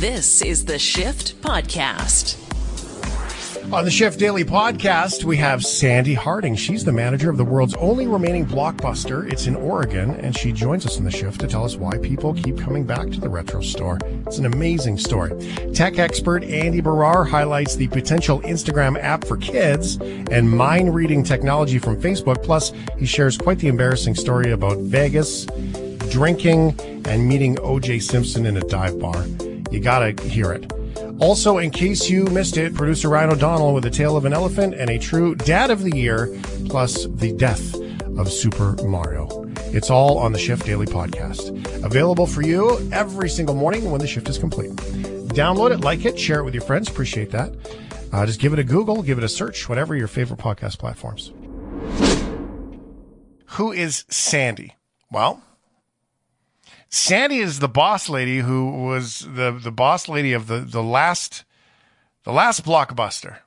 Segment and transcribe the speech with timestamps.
[0.00, 2.38] This is the Shift Podcast.
[3.70, 6.56] On the Shift Daily podcast, we have Sandi Harding.
[6.56, 9.30] She's the manager of the world's only remaining blockbuster.
[9.30, 12.32] It's in Oregon, and she joins us in the shift to tell us why people
[12.32, 13.98] keep coming back to the retro store.
[14.26, 15.38] It's an amazing story.
[15.74, 21.78] Tech expert Andy Baryer highlights the potential Instagram app for kids and mind reading technology
[21.78, 22.42] from Facebook.
[22.42, 25.44] Plus, he shares quite the embarrassing story about Vegas,
[26.08, 26.74] drinking,
[27.04, 29.26] and meeting OJ Simpson in a dive bar.
[29.70, 30.72] You gotta hear it.
[31.20, 34.74] Also, in case you missed it, producer Ryan O'Donnell with the tale of an elephant
[34.74, 36.34] and a true dad of the year,
[36.68, 37.74] plus the death
[38.18, 39.28] of Super Mario.
[39.72, 41.84] It's all on the Shift Daily podcast.
[41.84, 44.70] Available for you every single morning when the shift is complete.
[45.30, 46.88] Download it, like it, share it with your friends.
[46.88, 47.54] Appreciate that.
[48.12, 51.32] Uh, just give it a Google, give it a search, whatever your favorite podcast platforms.
[53.50, 54.74] Who is Sandi?
[55.12, 55.42] Well,
[56.90, 61.44] Sandi is the boss lady who was the, the boss lady of the, the last
[62.24, 63.38] the last blockbuster.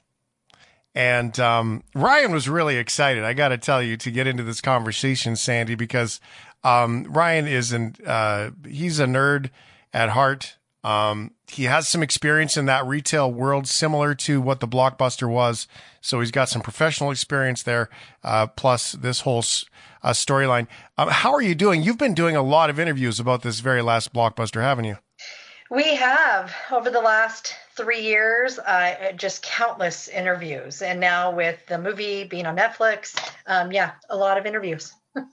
[0.96, 3.24] And um, Ryan was really excited.
[3.24, 6.20] I got to tell you to get into this conversation, Sandi, because
[6.64, 9.50] um, Ryan is an uh, he's a nerd
[9.94, 10.58] at heart.
[10.84, 15.68] Um, he has some experience in that retail world, similar to what the blockbuster was.
[16.02, 17.90] So he's got some professional experience there,
[18.24, 19.40] uh, plus this whole
[20.04, 20.68] uh, storyline.
[20.96, 21.82] Um, how are you doing?
[21.82, 24.98] You've been doing a lot of interviews about this very last blockbuster, haven't you?
[25.72, 31.80] We have over the last three years, uh, just countless interviews, and now with the
[31.80, 34.94] movie being on Netflix, um, yeah, a lot of interviews.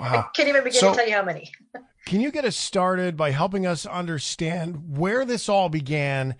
[0.00, 0.26] Wow.
[0.28, 1.52] I can't even begin so, to tell you how many.
[2.06, 6.34] can you get us started by helping us understand where this all began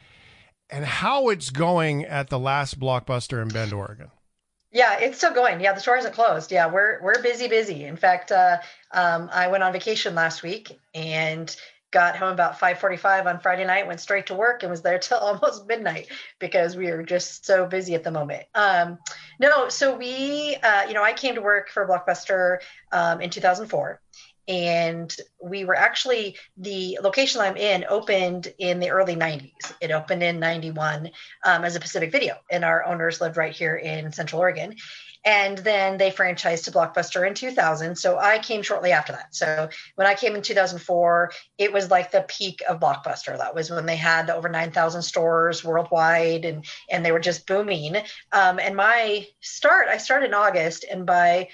[0.70, 4.10] and how it's going at the last blockbuster in Bend, Oregon?
[4.74, 5.60] Yeah, it's still going.
[5.60, 6.50] Yeah, the store isn't closed.
[6.50, 7.84] Yeah, we're we're busy, busy.
[7.84, 8.58] In fact, uh,
[8.90, 11.54] um, I went on vacation last week and
[11.92, 13.86] got home about 5:45 on Friday night.
[13.86, 16.08] Went straight to work and was there till almost midnight
[16.40, 18.46] because we are just so busy at the moment.
[18.52, 18.98] Um,
[19.38, 22.58] no, so we, uh, you know, I came to work for Blockbuster
[22.90, 24.00] um, in 2004,
[24.46, 29.72] and we were actually the location I'm in opened in the early 90s.
[29.80, 31.10] It opened in 91
[31.44, 34.76] um, as a Pacific Video, and our owners lived right here in Central Oregon.
[35.26, 37.96] And then they franchised to Blockbuster in 2000.
[37.96, 39.34] So I came shortly after that.
[39.34, 43.38] So when I came in 2004, it was like the peak of Blockbuster.
[43.38, 47.96] That was when they had over 9,000 stores worldwide, and and they were just booming.
[48.32, 51.48] Um, and my start, I started in August, and by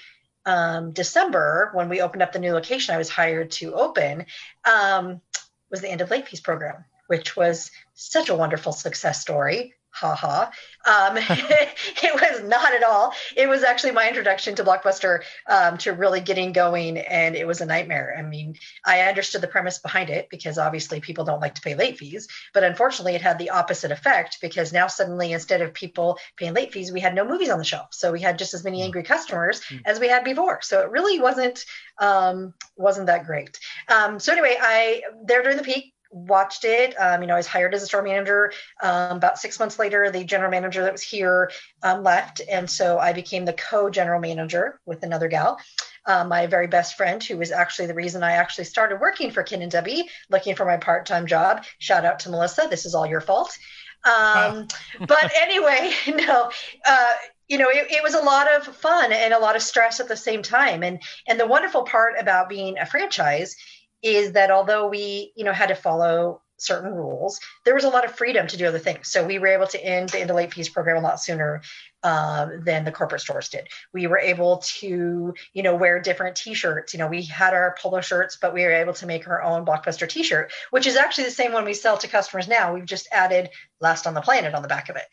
[0.45, 4.25] um, December, when we opened up the new location I was hired to open,
[4.65, 5.21] um,
[5.69, 10.49] was the end of late fees program, which was such a wonderful success story haha.
[10.85, 13.13] Um, it was not at all.
[13.35, 17.61] It was actually my introduction to Blockbuster um, to really getting going, and it was
[17.61, 18.15] a nightmare.
[18.17, 21.75] I mean, I understood the premise behind it because obviously people don't like to pay
[21.75, 26.17] late fees, but unfortunately, it had the opposite effect because now suddenly instead of people
[26.37, 28.63] paying late fees, we had no movies on the shelf, so we had just as
[28.63, 28.85] many hmm.
[28.85, 29.77] angry customers hmm.
[29.85, 30.61] as we had before.
[30.61, 31.65] So it really wasn't
[31.99, 33.59] um, wasn't that great.
[33.87, 36.93] Um, so anyway, I there during the peak watched it.
[36.99, 38.51] Um, you know, I was hired as a store manager.
[38.81, 41.51] Um, about six months later, the general manager that was here
[41.83, 45.59] um, left, and so I became the co-general manager with another gal.
[46.05, 49.43] Um, my very best friend, who was actually the reason I actually started working for
[49.43, 51.63] Ken and Debbie, looking for my part-time job.
[51.77, 52.67] Shout out to Melissa.
[52.69, 53.55] This is all your fault.
[54.03, 54.67] Um,
[55.07, 56.49] but anyway, no.
[56.85, 57.13] Uh,
[57.47, 60.07] you know, it, it was a lot of fun and a lot of stress at
[60.07, 60.83] the same time.
[60.83, 63.55] And and the wonderful part about being a franchise
[64.01, 68.05] is that although we, you know, had to follow certain rules, there was a lot
[68.05, 69.11] of freedom to do other things.
[69.11, 71.61] So we were able to end the end of late fees program a lot sooner
[72.03, 73.67] um, than the corporate stores did.
[73.93, 76.93] We were able to, you know, wear different T-shirts.
[76.93, 79.65] You know, we had our polo shirts, but we were able to make our own
[79.65, 82.73] Blockbuster T-shirt, which is actually the same one we sell to customers now.
[82.73, 85.05] We've just added "Last on the Planet" on the back of it.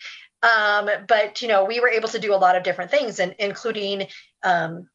[0.43, 3.35] Um, but you know, we were able to do a lot of different things, and
[3.39, 4.07] including
[4.43, 4.89] um,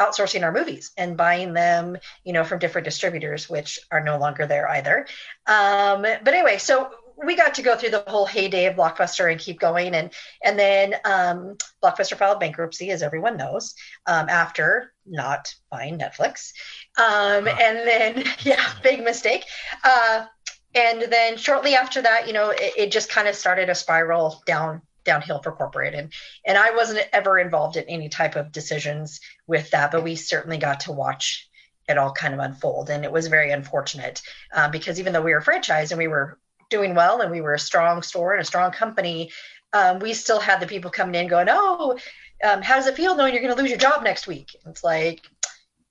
[0.00, 4.46] outsourcing our movies and buying them, you know, from different distributors, which are no longer
[4.46, 5.06] there either.
[5.46, 6.90] Um, but anyway, so
[7.22, 10.10] we got to go through the whole heyday of Blockbuster and keep going, and
[10.42, 13.74] and then um, Blockbuster filed bankruptcy, as everyone knows,
[14.06, 16.52] um, after not buying Netflix,
[16.98, 19.44] um, and then yeah, big mistake.
[19.84, 20.26] Uh,
[20.74, 24.42] and then shortly after that, you know, it, it just kind of started a spiral
[24.46, 26.12] down downhill for corporate and
[26.46, 30.58] and i wasn't ever involved in any type of decisions with that but we certainly
[30.58, 31.48] got to watch
[31.88, 34.22] it all kind of unfold and it was very unfortunate
[34.54, 36.38] uh, because even though we were franchised and we were
[36.68, 39.30] doing well and we were a strong store and a strong company
[39.72, 41.98] um, we still had the people coming in going oh
[42.42, 44.84] um, how does it feel knowing you're going to lose your job next week it's
[44.84, 45.26] like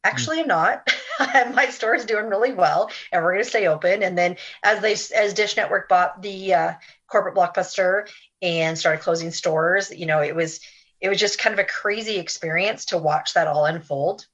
[0.03, 0.91] actually, I'm not.
[1.53, 4.03] My store is doing really well, and we're going to stay open.
[4.03, 6.73] And then as they as Dish Network bought the uh,
[7.07, 8.09] corporate blockbuster
[8.41, 10.59] and started closing stores, you know, it was
[11.01, 14.25] it was just kind of a crazy experience to watch that all unfold.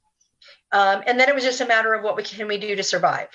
[0.72, 2.82] Um, and then it was just a matter of what we can we do to
[2.82, 3.28] survive.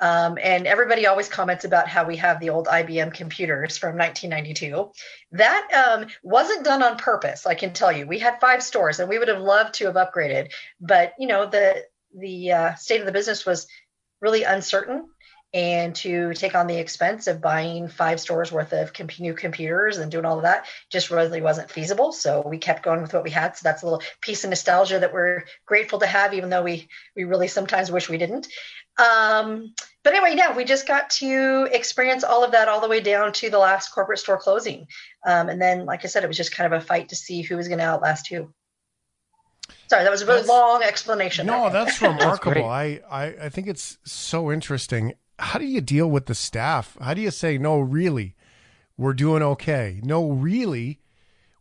[0.00, 4.90] Um, and everybody always comments about how we have the old IBM computers from 1992.
[5.32, 7.46] That um, wasn't done on purpose.
[7.46, 9.96] I can tell you, we had five stores, and we would have loved to have
[9.96, 11.84] upgraded, but you know the
[12.16, 13.66] the uh, state of the business was
[14.20, 15.08] really uncertain,
[15.54, 19.96] and to take on the expense of buying five stores worth of comp- new computers
[19.96, 22.12] and doing all of that just really wasn't feasible.
[22.12, 23.56] So we kept going with what we had.
[23.56, 26.88] So that's a little piece of nostalgia that we're grateful to have, even though we
[27.16, 28.48] we really sometimes wish we didn't.
[28.98, 33.00] Um, but anyway, yeah, we just got to experience all of that all the way
[33.00, 34.86] down to the last corporate store closing.
[35.26, 37.42] Um, and then, like I said, it was just kind of a fight to see
[37.42, 38.52] who was going to outlast who.
[39.88, 41.46] Sorry, that was a really that's, long explanation.
[41.46, 42.66] No, that's remarkable.
[42.66, 45.14] I, I, I think it's so interesting.
[45.38, 46.96] How do you deal with the staff?
[47.00, 48.34] How do you say, no, really,
[48.96, 50.00] we're doing okay?
[50.02, 51.00] No, really,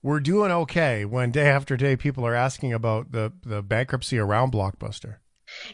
[0.02, 4.52] we're doing okay when day after day people are asking about the, the bankruptcy around
[4.52, 5.18] Blockbuster?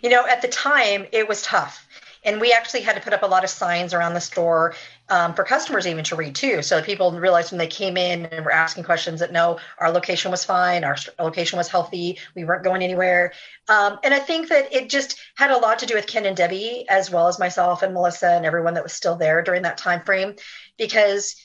[0.01, 1.87] You know, at the time, it was tough.
[2.25, 4.75] And we actually had to put up a lot of signs around the store
[5.09, 6.61] um, for customers even to read too.
[6.61, 10.31] So people realized when they came in and were asking questions that no, our location
[10.31, 13.33] was fine, our location was healthy, we weren't going anywhere.
[13.67, 16.37] Um, and I think that it just had a lot to do with Ken and
[16.37, 19.77] Debbie, as well as myself and Melissa and everyone that was still there during that
[19.77, 20.35] time frame,
[20.77, 21.35] because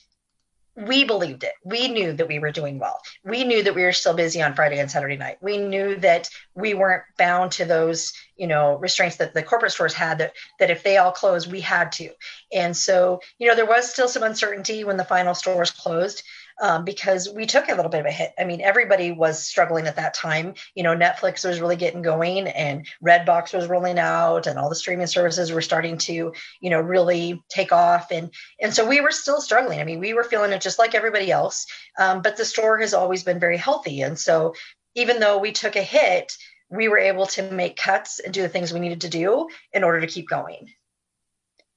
[0.87, 1.55] we believed it.
[1.65, 3.01] We knew that we were doing well.
[3.25, 5.39] We knew that we were still busy on Friday and Saturday night.
[5.41, 9.95] We knew that we weren't bound to those, you know, restraints that the corporate stores
[9.95, 12.11] had that that if they all closed, we had to.
[12.53, 16.23] And so, you know, there was still some uncertainty when the final stores closed
[16.61, 18.33] um, because we took a little bit of a hit.
[18.39, 20.55] I mean, everybody was struggling at that time.
[20.75, 24.75] You know, Netflix was really getting going, and Redbox was rolling out, and all the
[24.75, 28.11] streaming services were starting to, you know, really take off.
[28.11, 29.81] And and so we were still struggling.
[29.81, 31.67] I mean, we were feeling it just like everybody else.
[31.99, 34.55] Um, but the store has always been very healthy, and so
[34.95, 36.33] even though we took a hit,
[36.71, 39.85] we were able to make cuts and do the things we needed to do in
[39.85, 40.69] order to keep going.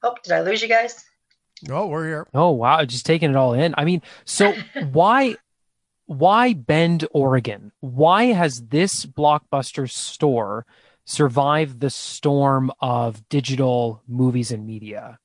[0.04, 1.06] Oh, did I lose you guys?
[1.69, 2.28] Oh, we're here.
[2.34, 3.75] Oh wow, just taking it all in.
[3.78, 4.54] I mean, so
[4.92, 5.36] why
[6.06, 7.72] why Bend, Oregon?
[7.80, 10.66] Why has this blockbuster store
[11.06, 15.19] survived the storm of digital movies and media?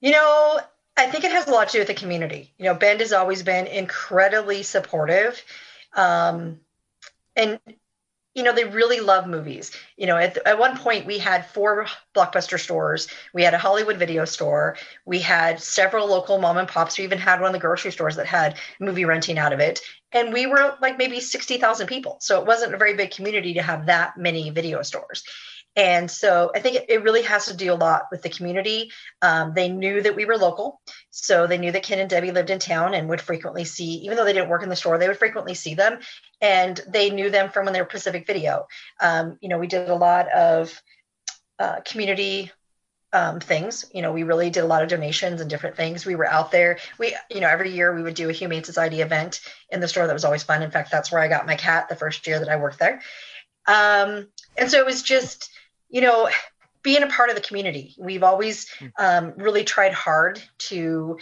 [0.00, 0.60] You know,
[0.96, 2.52] I think it has a lot to do with the community.
[2.58, 5.42] You know, Bend has always been incredibly supportive.
[5.94, 6.60] Um,
[7.34, 7.58] and
[8.36, 9.72] you know, they really love movies.
[9.96, 13.08] You know, at, at one point we had four blockbuster stores.
[13.32, 14.76] We had a Hollywood video store.
[15.06, 16.98] We had several local mom and pops.
[16.98, 19.80] We even had one of the grocery stores that had movie renting out of it.
[20.12, 22.18] And we were like maybe 60,000 people.
[22.20, 25.24] So it wasn't a very big community to have that many video stores.
[25.76, 28.90] And so I think it, really has to do a lot with the community.
[29.20, 30.80] Um, they knew that we were local.
[31.10, 34.16] So they knew that Ken and Debbie lived in town and would frequently see, even
[34.16, 35.98] though they didn't work in the store, they would frequently see them.
[36.40, 38.66] And they knew them from when they were Pacific Video.
[39.00, 40.82] Um, you know, we did a lot of
[41.58, 42.50] uh, community
[43.12, 43.84] um, things.
[43.92, 46.06] You know, we really did a lot of donations and different things.
[46.06, 46.78] We were out there.
[46.98, 49.40] We, you know, every year we would do a Humane Society event
[49.70, 50.62] in the store that was always fun.
[50.62, 53.02] In fact, that's where I got my cat the first year that I worked there.
[53.66, 55.50] Um, and so it was just,
[55.88, 56.28] you know,
[56.82, 57.94] being a part of the community.
[57.98, 58.86] We've always hmm.
[58.98, 60.40] um, really tried hard
[60.70, 61.18] to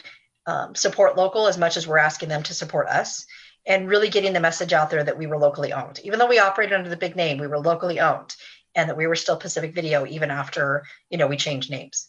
[0.46, 3.26] um, support local as much as we're asking them to support us
[3.66, 6.00] and really getting the message out there that we were locally owned.
[6.04, 8.34] Even though we operated under the big name, we were locally owned
[8.74, 12.08] and that we were still Pacific Video even after, you know, we changed names.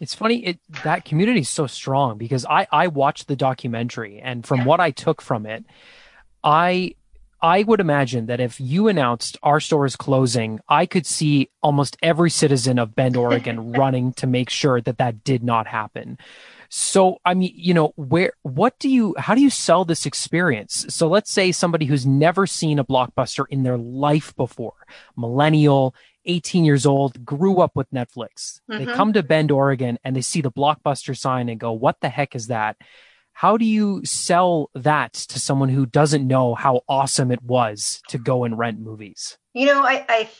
[0.00, 4.44] It's funny it that community is so strong because I I watched the documentary and
[4.44, 5.64] from what I took from it,
[6.42, 6.94] I
[7.40, 11.96] I would imagine that if you announced our store is closing, I could see almost
[12.02, 16.18] every citizen of Bend, Oregon running to make sure that that did not happen.
[16.68, 20.86] So, I mean, you know, where, what do you, how do you sell this experience?
[20.88, 24.74] So let's say somebody who's never seen a blockbuster in their life before,
[25.16, 28.60] millennial, 18 years old, grew up with Netflix.
[28.70, 28.84] Mm-hmm.
[28.84, 32.08] They come to Bend, Oregon, and they see the blockbuster sign and go, what the
[32.08, 32.76] heck is that?
[33.34, 38.16] How do you sell that to someone who doesn't know how awesome it was to
[38.16, 39.36] go and rent movies?
[39.52, 40.30] You know, I I,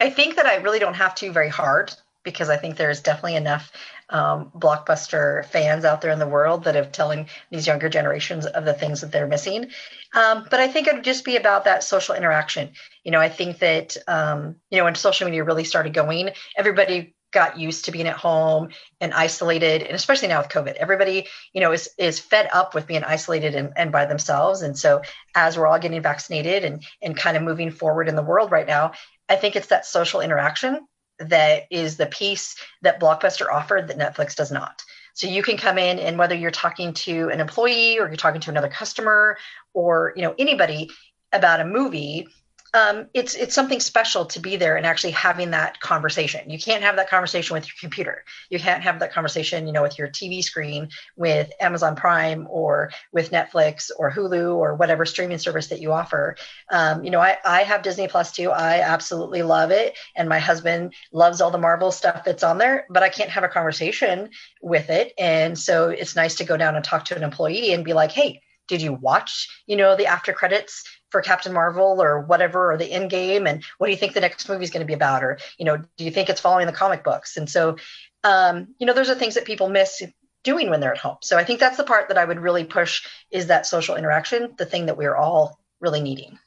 [0.00, 1.92] I think that I really don't have to very hard
[2.22, 3.72] because I think there's definitely enough
[4.10, 8.64] um, blockbuster fans out there in the world that are telling these younger generations of
[8.64, 9.70] the things that they're missing.
[10.14, 12.70] Um, but I think it would just be about that social interaction.
[13.04, 17.14] You know, I think that um, you know when social media really started going, everybody
[17.32, 18.68] got used to being at home
[19.00, 22.86] and isolated and especially now with covid everybody you know is is fed up with
[22.86, 25.02] being isolated and, and by themselves and so
[25.34, 28.66] as we're all getting vaccinated and and kind of moving forward in the world right
[28.66, 28.92] now
[29.28, 30.86] I think it's that social interaction
[31.18, 34.82] that is the piece that Blockbuster offered that Netflix does not.
[35.14, 38.40] So you can come in and whether you're talking to an employee or you're talking
[38.42, 39.36] to another customer
[39.74, 40.90] or you know anybody
[41.32, 42.28] about a movie,
[42.74, 46.50] um, it's it's something special to be there and actually having that conversation.
[46.50, 48.24] You can't have that conversation with your computer.
[48.50, 52.90] You can't have that conversation, you know, with your TV screen, with Amazon Prime or
[53.12, 56.36] with Netflix or Hulu or whatever streaming service that you offer.
[56.70, 58.50] Um, you know, I, I have Disney Plus too.
[58.50, 62.86] I absolutely love it, and my husband loves all the Marvel stuff that's on there.
[62.90, 64.30] But I can't have a conversation
[64.62, 67.84] with it, and so it's nice to go down and talk to an employee and
[67.84, 72.20] be like, "Hey, did you watch you know the after credits for captain marvel or
[72.20, 74.82] whatever or the end game and what do you think the next movie is going
[74.82, 75.24] to be about?
[75.24, 77.36] Or you know do you think it's following the comic books?
[77.36, 77.76] And so
[78.24, 80.02] um, you know those are things that people miss
[80.44, 81.16] doing when they're at home.
[81.22, 84.54] So i think that's the part that i would really push is that social interaction
[84.58, 86.38] the thing that we're all really needing.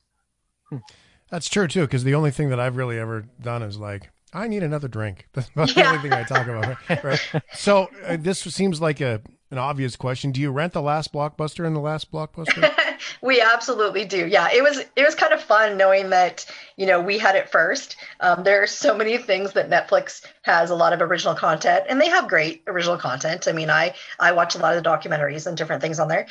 [1.29, 4.47] That's true too because the only thing that i've really ever done is like i
[4.47, 5.27] need another drink.
[5.33, 5.83] That's about yeah.
[5.83, 7.43] the only thing i talk about right?
[7.53, 9.21] So uh, this seems like a
[9.51, 10.31] an obvious question.
[10.31, 12.74] Do you rent the last blockbuster and the last blockbuster?
[13.22, 14.25] we absolutely do.
[14.25, 16.46] Yeah, it was it was kind of fun knowing that
[16.77, 17.98] you know we had it first.
[18.22, 22.00] Um, there are so many things that Netflix has a lot of original content, and
[22.00, 23.48] they have great original content.
[23.48, 26.27] I mean, I I watch a lot of the documentaries and different things on there,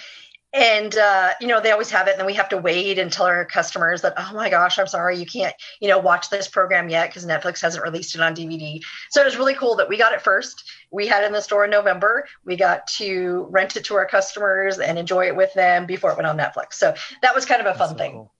[0.52, 3.12] and uh, you know they always have it and then we have to wait and
[3.12, 6.49] tell our customers that oh my gosh i'm sorry you can't you know watch this
[6.49, 8.80] program yet because netflix hasn't released it on dvd
[9.11, 10.71] so it was really cool that we got it first.
[10.90, 12.26] We had it in the store in november.
[12.45, 16.16] We got to rent it to our customers and enjoy it with them before it
[16.16, 16.75] went on netflix.
[16.75, 18.12] So that was kind of a fun so thing.
[18.12, 18.33] cool.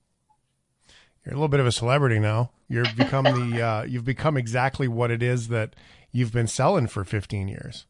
[1.25, 2.51] you're a little bit of a celebrity now.
[2.69, 5.75] You've become the uh, you've become exactly what it is that
[6.13, 7.87] you've been selling for 15 years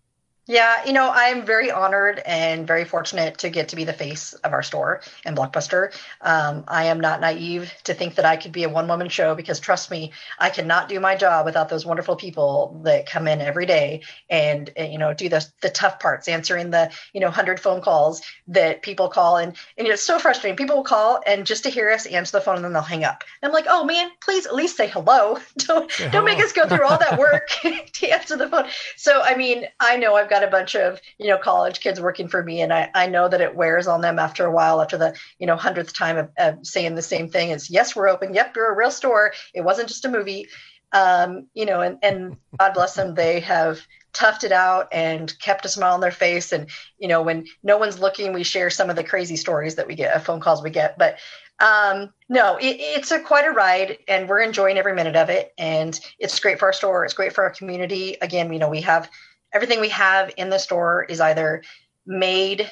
[0.50, 4.32] yeah, you know, I'm very honored and very fortunate to get to be the face
[4.32, 5.96] of our store and Blockbuster.
[6.22, 9.36] Um, I am not naive to think that I could be a one woman show
[9.36, 13.40] because trust me, I cannot do my job without those wonderful people that come in
[13.40, 17.30] every day and, and you know do the the tough parts, answering the you know
[17.30, 20.56] hundred phone calls that people call and and it's so frustrating.
[20.56, 23.04] People will call and just to hear us answer the phone and then they'll hang
[23.04, 23.22] up.
[23.40, 25.38] And I'm like, oh man, please at least say hello.
[25.58, 26.24] don't don't hello.
[26.24, 27.46] make us go through all that work
[27.92, 28.66] to answer the phone.
[28.96, 32.28] So I mean, I know I've got a bunch of you know college kids working
[32.28, 34.98] for me and I, I know that it wears on them after a while after
[34.98, 37.50] the you know hundredth time of, of saying the same thing.
[37.50, 38.34] Is yes we're open.
[38.34, 39.32] Yep you're a real store.
[39.54, 40.48] It wasn't just a movie.
[40.92, 43.14] Um, you know and, and god bless them.
[43.14, 43.80] They have
[44.12, 46.52] toughed it out and kept a smile on their face.
[46.52, 46.68] And
[46.98, 49.94] you know when no one's looking we share some of the crazy stories that we
[49.94, 50.98] get phone calls we get.
[50.98, 51.18] But
[51.60, 55.52] um, no it, it's a quite a ride and we're enjoying every minute of it.
[55.58, 57.04] And it's great for our store.
[57.04, 58.16] It's great for our community.
[58.20, 59.10] Again you know we have
[59.52, 61.62] everything we have in the store is either
[62.06, 62.70] made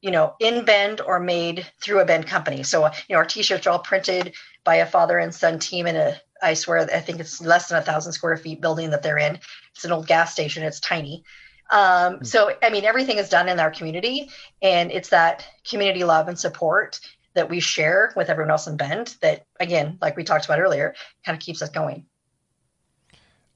[0.00, 2.62] you know in bend or made through a bend company.
[2.62, 4.34] So you know our t-shirts are all printed
[4.64, 7.78] by a father and son team in a i swear i think it's less than
[7.78, 9.38] a thousand square feet building that they're in.
[9.74, 10.62] It's an old gas station.
[10.62, 11.24] It's tiny.
[11.70, 12.24] Um, hmm.
[12.24, 16.36] so i mean everything is done in our community and it's that community love and
[16.36, 16.98] support
[17.34, 20.94] that we share with everyone else in bend that again like we talked about earlier
[21.24, 22.06] kind of keeps us going.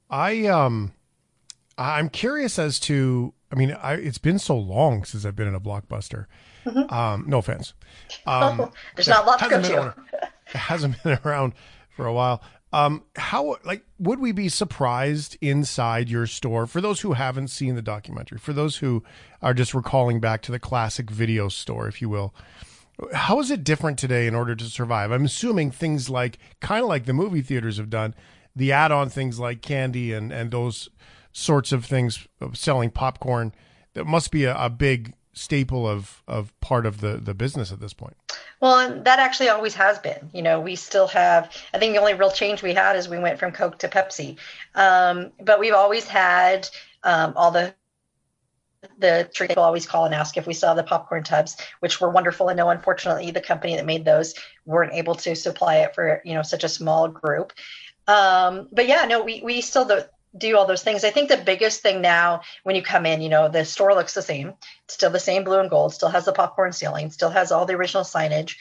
[0.09, 0.93] I um
[1.77, 3.33] I'm curious as to.
[3.51, 6.25] I mean, I, it's been so long since I've been in a blockbuster.
[6.65, 6.93] Mm-hmm.
[6.93, 7.73] Um, no offense.
[8.27, 9.95] Um, There's not a lot to go to.
[10.47, 11.53] it hasn't been around
[11.95, 12.41] for a while.
[12.73, 17.75] Um, how like would we be surprised inside your store for those who haven't seen
[17.75, 19.03] the documentary, for those who
[19.41, 22.33] are just recalling back to the classic video store, if you will?
[23.13, 25.11] How is it different today in order to survive?
[25.11, 28.13] I'm assuming things like kind of like the movie theaters have done,
[28.55, 30.89] the add-on things like candy and and those
[31.35, 33.53] sorts of things, of selling popcorn.
[33.93, 37.79] That must be a, a big staple of of part of the the business at
[37.79, 38.15] this point.
[38.61, 40.29] Well, and that actually always has been.
[40.33, 41.51] You know, we still have.
[41.73, 44.37] I think the only real change we had is we went from Coke to Pepsi,
[44.73, 46.67] um, but we've always had
[47.03, 47.75] um, all the
[48.99, 52.09] the trick people always call and ask if we have the popcorn tubs, which were
[52.09, 52.49] wonderful.
[52.49, 56.33] And no, unfortunately, the company that made those weren't able to supply it for you
[56.33, 57.51] know such a small group.
[58.07, 61.03] Um, but yeah, no, we we still the do all those things.
[61.03, 64.13] I think the biggest thing now when you come in, you know, the store looks
[64.13, 67.29] the same, it's still the same blue and gold, still has the popcorn ceiling, still
[67.29, 68.55] has all the original signage.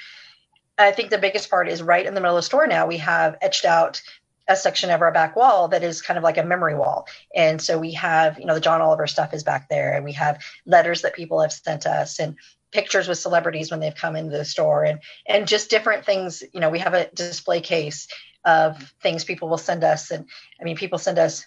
[0.79, 2.99] I think the biggest part is right in the middle of the store now, we
[2.99, 4.03] have etched out
[4.47, 7.07] a section of our back wall that is kind of like a memory wall.
[7.35, 10.13] And so we have, you know, the John Oliver stuff is back there, and we
[10.13, 12.37] have letters that people have sent us and
[12.75, 16.59] pictures with celebrities when they've come into the store and and just different things you
[16.59, 18.09] know we have a display case
[18.45, 20.27] of things people will send us and
[20.61, 21.47] i mean people send us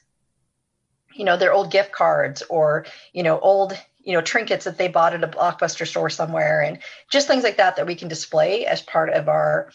[1.18, 4.88] you know their old gift cards or you know old you know trinkets that they
[4.88, 6.80] bought at a blockbuster store somewhere and
[7.12, 9.70] just things like that that we can display as part of our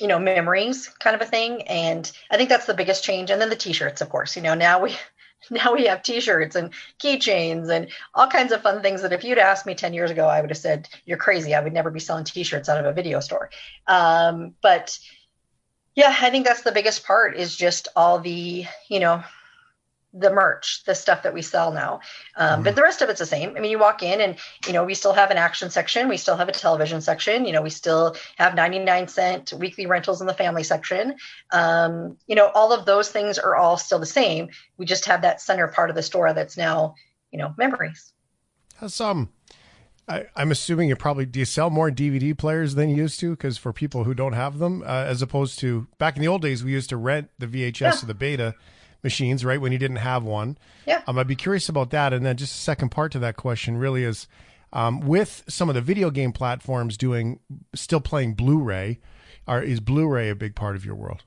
[0.00, 1.62] you know, memories kind of a thing.
[1.62, 3.30] And I think that's the biggest change.
[3.30, 4.94] And then the t-shirts, of course, you know, now we,
[5.50, 6.70] now we have t-shirts and
[7.02, 10.26] keychains and all kinds of fun things that if you'd asked me 10 years ago,
[10.26, 11.54] I would have said, you're crazy.
[11.54, 13.50] I would never be selling t-shirts out of a video store.
[13.86, 14.98] Um, but
[15.94, 19.24] yeah, I think that's the biggest part is just all the, you know,
[20.18, 22.00] the merch, the stuff that we sell now.
[22.36, 22.62] Um, mm-hmm.
[22.64, 23.54] But the rest of it's the same.
[23.56, 26.08] I mean, you walk in and, you know, we still have an action section.
[26.08, 27.44] We still have a television section.
[27.44, 31.16] You know, we still have 99 cent weekly rentals in the family section.
[31.52, 34.48] Um, you know, all of those things are all still the same.
[34.78, 36.94] We just have that center part of the store that's now,
[37.30, 38.12] you know, memories.
[38.76, 39.30] Has um,
[40.08, 43.30] I, am assuming you probably do you sell more DVD players than you used to?
[43.30, 46.42] Because for people who don't have them, uh, as opposed to back in the old
[46.42, 48.02] days, we used to rent the VHS yeah.
[48.02, 48.54] or the beta
[49.02, 49.60] machines, right?
[49.60, 50.58] When you didn't have one.
[50.86, 51.02] Yeah.
[51.06, 52.12] Um, I'd be curious about that.
[52.12, 54.26] And then just a second part to that question really is
[54.72, 57.40] um, with some of the video game platforms doing
[57.74, 58.98] still playing Blu-ray,
[59.46, 61.22] are is Blu-ray a big part of your world?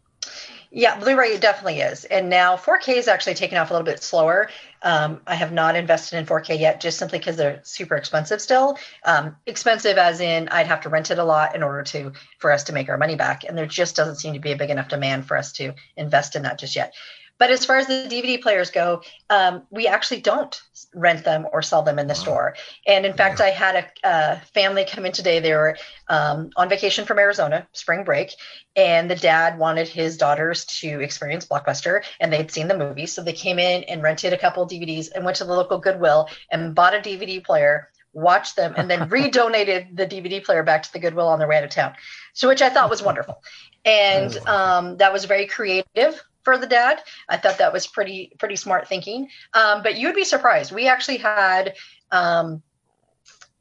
[0.71, 4.51] Yeah, Blu-ray definitely is, and now 4K is actually taking off a little bit slower.
[4.83, 8.77] Um, I have not invested in 4K yet, just simply because they're super expensive still.
[9.03, 12.51] Um, expensive as in I'd have to rent it a lot in order to for
[12.51, 14.69] us to make our money back, and there just doesn't seem to be a big
[14.69, 16.93] enough demand for us to invest in that just yet.
[17.39, 20.61] But as far as the DVD players go, um, we actually don't
[20.93, 22.55] rent them or sell them in the store.
[22.85, 25.39] And in fact, I had a, a family come in today.
[25.39, 25.77] They were
[26.09, 28.33] um, on vacation from Arizona, spring break,
[28.75, 33.23] and the dad wanted his daughters to experience Blockbuster, and they'd seen the movie, so
[33.23, 36.75] they came in and rented a couple DVDs and went to the local Goodwill and
[36.75, 40.99] bought a DVD player watched them, and then redonated the DVD player back to the
[40.99, 41.93] Goodwill on their way out of town.
[42.33, 43.41] So, which I thought was wonderful.
[43.85, 46.21] And um, that was very creative
[46.53, 47.01] for the dad.
[47.27, 49.29] I thought that was pretty pretty smart thinking.
[49.53, 50.71] Um, but you'd be surprised.
[50.71, 51.75] We actually had
[52.11, 52.63] um,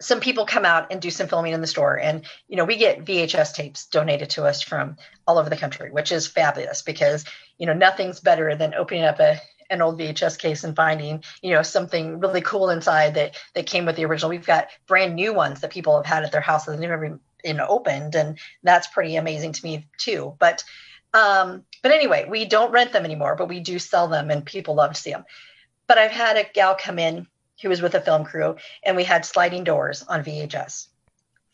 [0.00, 2.76] some people come out and do some filming in the store, and you know we
[2.76, 7.24] get VHS tapes donated to us from all over the country, which is fabulous because
[7.58, 9.38] you know nothing's better than opening up a
[9.70, 13.84] an old VHS case and finding, you know, something really cool inside that that came
[13.84, 14.30] with the original.
[14.30, 17.20] We've got brand new ones that people have had at their house that they've never
[17.42, 20.34] been opened, and that's pretty amazing to me too.
[20.38, 20.64] But
[21.14, 24.74] um, but anyway, we don't rent them anymore, but we do sell them and people
[24.74, 25.24] love to see them.
[25.86, 27.26] But I've had a gal come in
[27.62, 30.88] who was with a film crew and we had sliding doors on VHS.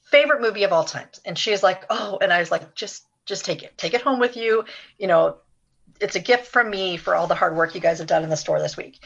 [0.02, 1.08] Favorite movie of all time.
[1.24, 3.76] And she was like, Oh, and I was like, just just take it.
[3.78, 4.64] Take it home with you.
[4.98, 5.36] You know,
[6.00, 8.28] it's a gift from me for all the hard work you guys have done in
[8.28, 9.00] the store this week.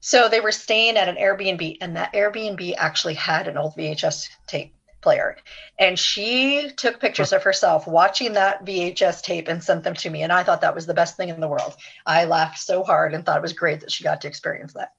[0.00, 4.28] So they were staying at an Airbnb, and that Airbnb actually had an old VHS
[4.46, 5.36] tape player.
[5.78, 10.22] And she took pictures of herself watching that VHS tape and sent them to me.
[10.22, 11.76] And I thought that was the best thing in the world.
[12.06, 14.92] I laughed so hard and thought it was great that she got to experience that.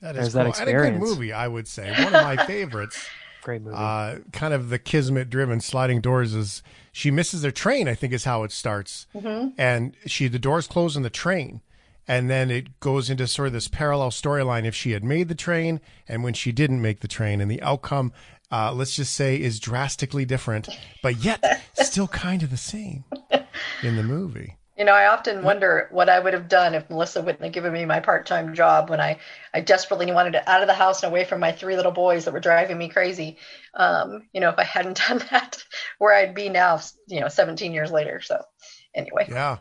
[0.00, 0.44] That is cool.
[0.44, 0.86] that experience.
[0.86, 1.90] And a good movie, I would say.
[1.90, 3.06] One of my favorites.
[3.42, 3.76] Great movie.
[3.78, 6.62] Uh, kind of the kismet driven sliding doors is
[6.92, 9.06] she misses her train, I think is how it starts.
[9.14, 9.50] Mm-hmm.
[9.58, 11.60] And she the doors close on the train
[12.06, 15.34] and then it goes into sort of this parallel storyline if she had made the
[15.34, 18.12] train and when she didn't make the train and the outcome
[18.50, 20.68] uh, let's just say, is drastically different,
[21.02, 23.04] but yet still kind of the same
[23.82, 24.56] in the movie.
[24.76, 27.72] You know, I often wonder what I would have done if Melissa wouldn't have given
[27.72, 29.18] me my part-time job when I,
[29.52, 32.24] I desperately wanted to out of the house and away from my three little boys
[32.24, 33.38] that were driving me crazy.
[33.74, 35.62] Um, you know, if I hadn't done that,
[35.98, 38.20] where I'd be now, you know, 17 years later.
[38.20, 38.42] So,
[38.94, 39.28] anyway.
[39.30, 39.58] Yeah.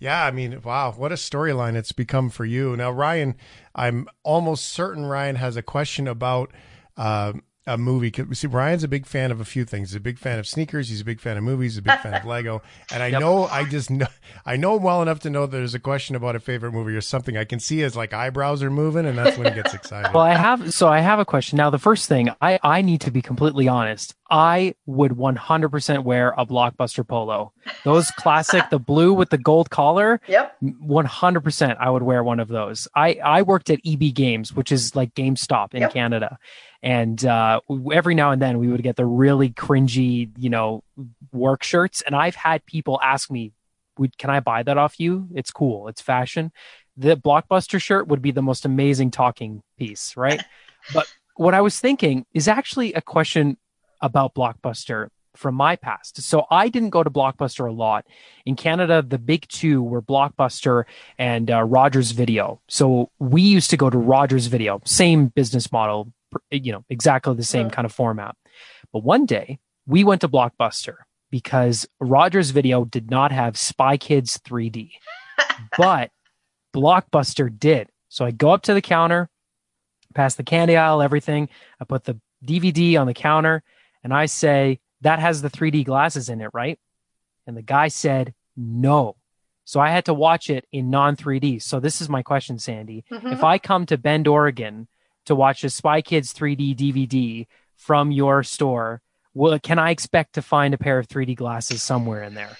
[0.00, 2.76] Yeah, I mean, wow, what a storyline it's become for you.
[2.76, 3.34] Now, Ryan,
[3.74, 6.52] I'm almost certain Ryan has a question about
[6.96, 8.12] um, a movie.
[8.32, 9.90] See, Ryan's a big fan of a few things.
[9.90, 10.88] He's a big fan of sneakers.
[10.88, 11.72] He's a big fan of movies.
[11.72, 12.62] He's a big fan of Lego.
[12.90, 13.20] And I yep.
[13.20, 14.06] know, I just know,
[14.46, 17.00] I know him well enough to know there's a question about a favorite movie or
[17.00, 17.36] something.
[17.36, 20.12] I can see his like eyebrows are moving, and that's when he gets excited.
[20.14, 21.70] well, I have, so I have a question now.
[21.70, 24.14] The first thing, I I need to be completely honest.
[24.30, 27.52] I would 100% wear a blockbuster polo.
[27.84, 30.20] Those classic, the blue with the gold collar.
[30.28, 30.56] Yep.
[30.62, 31.76] 100%.
[31.80, 32.88] I would wear one of those.
[32.94, 35.92] I I worked at EB Games, which is like GameStop in yep.
[35.92, 36.38] Canada
[36.82, 37.60] and uh,
[37.92, 40.82] every now and then we would get the really cringy, you know,
[41.32, 42.02] work shirts.
[42.02, 43.52] And I've had people ask me,
[44.18, 45.28] "Can I buy that off you?
[45.34, 45.88] It's cool.
[45.88, 46.52] It's fashion."
[46.96, 50.42] The blockbuster shirt would be the most amazing talking piece, right?
[50.94, 53.56] but what I was thinking is actually a question
[54.00, 56.20] about blockbuster from my past.
[56.20, 58.04] So I didn't go to Blockbuster a lot.
[58.44, 60.84] In Canada, the big two were Blockbuster
[61.16, 62.60] and uh, Rogers Video.
[62.68, 66.12] So we used to go to Rogers Video, same business model,
[66.50, 68.36] you know, exactly the same kind of format.
[68.92, 70.96] But one day we went to Blockbuster
[71.30, 74.90] because Rogers Video did not have Spy Kids 3D,
[75.78, 76.10] but
[76.74, 77.88] Blockbuster did.
[78.08, 79.28] So I go up to the counter,
[80.14, 81.48] past the candy aisle, everything.
[81.80, 83.62] I put the DVD on the counter
[84.02, 86.78] and I say, that has the 3D glasses in it, right?
[87.46, 89.16] And the guy said no.
[89.64, 91.62] So I had to watch it in non 3D.
[91.62, 93.04] So this is my question, Sandi.
[93.10, 93.32] Mhm.
[93.32, 94.88] If I come to Bend, Oregon
[95.28, 99.00] to watch a Spy Kids 3D DVD from your store,
[99.34, 102.56] will, can I expect to find a pair of 3D glasses somewhere in there?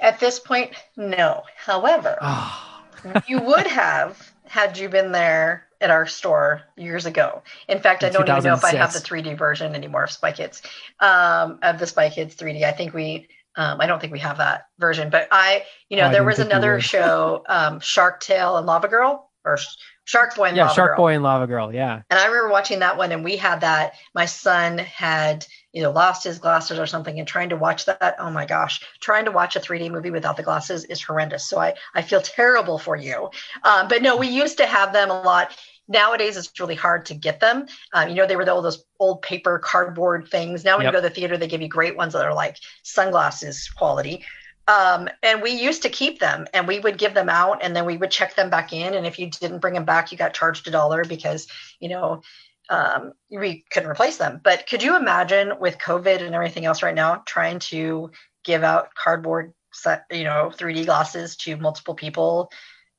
[0.00, 1.42] At this point, no.
[1.56, 2.82] However, Ah,
[3.28, 7.42] you would have had you been there at our store years ago.
[7.68, 10.32] In fact, I don't even know if I have the 3D version anymore of Spy
[10.32, 10.62] Kids,
[11.00, 12.62] um, of the Spy Kids 3D.
[12.64, 16.08] I think we, um, I don't think we have that version, but I, you know,
[16.08, 19.58] Oh, there was another show, um, Shark Tale and Lava Girl, or
[20.04, 20.96] Shark Boy and yeah, Lava Shark Girl.
[20.96, 21.72] Boy and Lava Girl.
[21.72, 22.02] Yeah.
[22.10, 23.94] And I remember watching that one, and we had that.
[24.14, 28.16] My son had, you know, lost his glasses or something, and trying to watch that.
[28.18, 31.48] Oh my gosh, trying to watch a 3D movie without the glasses is horrendous.
[31.48, 33.30] So I, I feel terrible for you.
[33.62, 35.56] Um, but no, we used to have them a lot.
[35.88, 37.66] Nowadays, it's really hard to get them.
[37.92, 40.64] Um, you know, they were the, all those old paper cardboard things.
[40.64, 40.92] Now, when Yep.
[40.94, 44.24] you go to the theater, they give you great ones that are like sunglasses quality.
[44.68, 47.84] Um, and we used to keep them and we would give them out and then
[47.84, 48.94] we would check them back in.
[48.94, 51.48] And if you didn't bring them back, you got charged a dollar because,
[51.80, 52.22] you know,
[52.70, 54.40] um, we couldn't replace them.
[54.42, 58.12] But could you imagine with COVID and everything else right now, trying to
[58.44, 62.50] give out cardboard set, you know, 3D glasses to multiple people?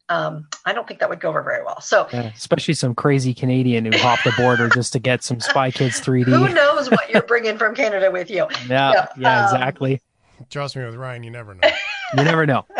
[0.09, 1.79] Um, I don't think that would go over very well.
[1.79, 5.71] So Yeah, especially some crazy Canadian who hopped the border just to get some Spy
[5.71, 6.25] Kids 3D.
[6.25, 8.47] who knows what you're bringing from Canada with you?
[8.67, 10.01] Yeah, Yeah, yeah, um, exactly.
[10.49, 11.61] Trust me with Ryan, you never know.
[12.15, 12.67] You never know.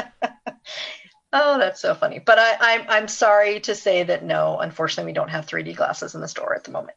[1.34, 2.20] Oh, that's so funny.
[2.20, 6.16] But I, I'm I'm sorry to say that no, unfortunately, we don't have 3D glasses
[6.16, 6.96] in the store at the moment.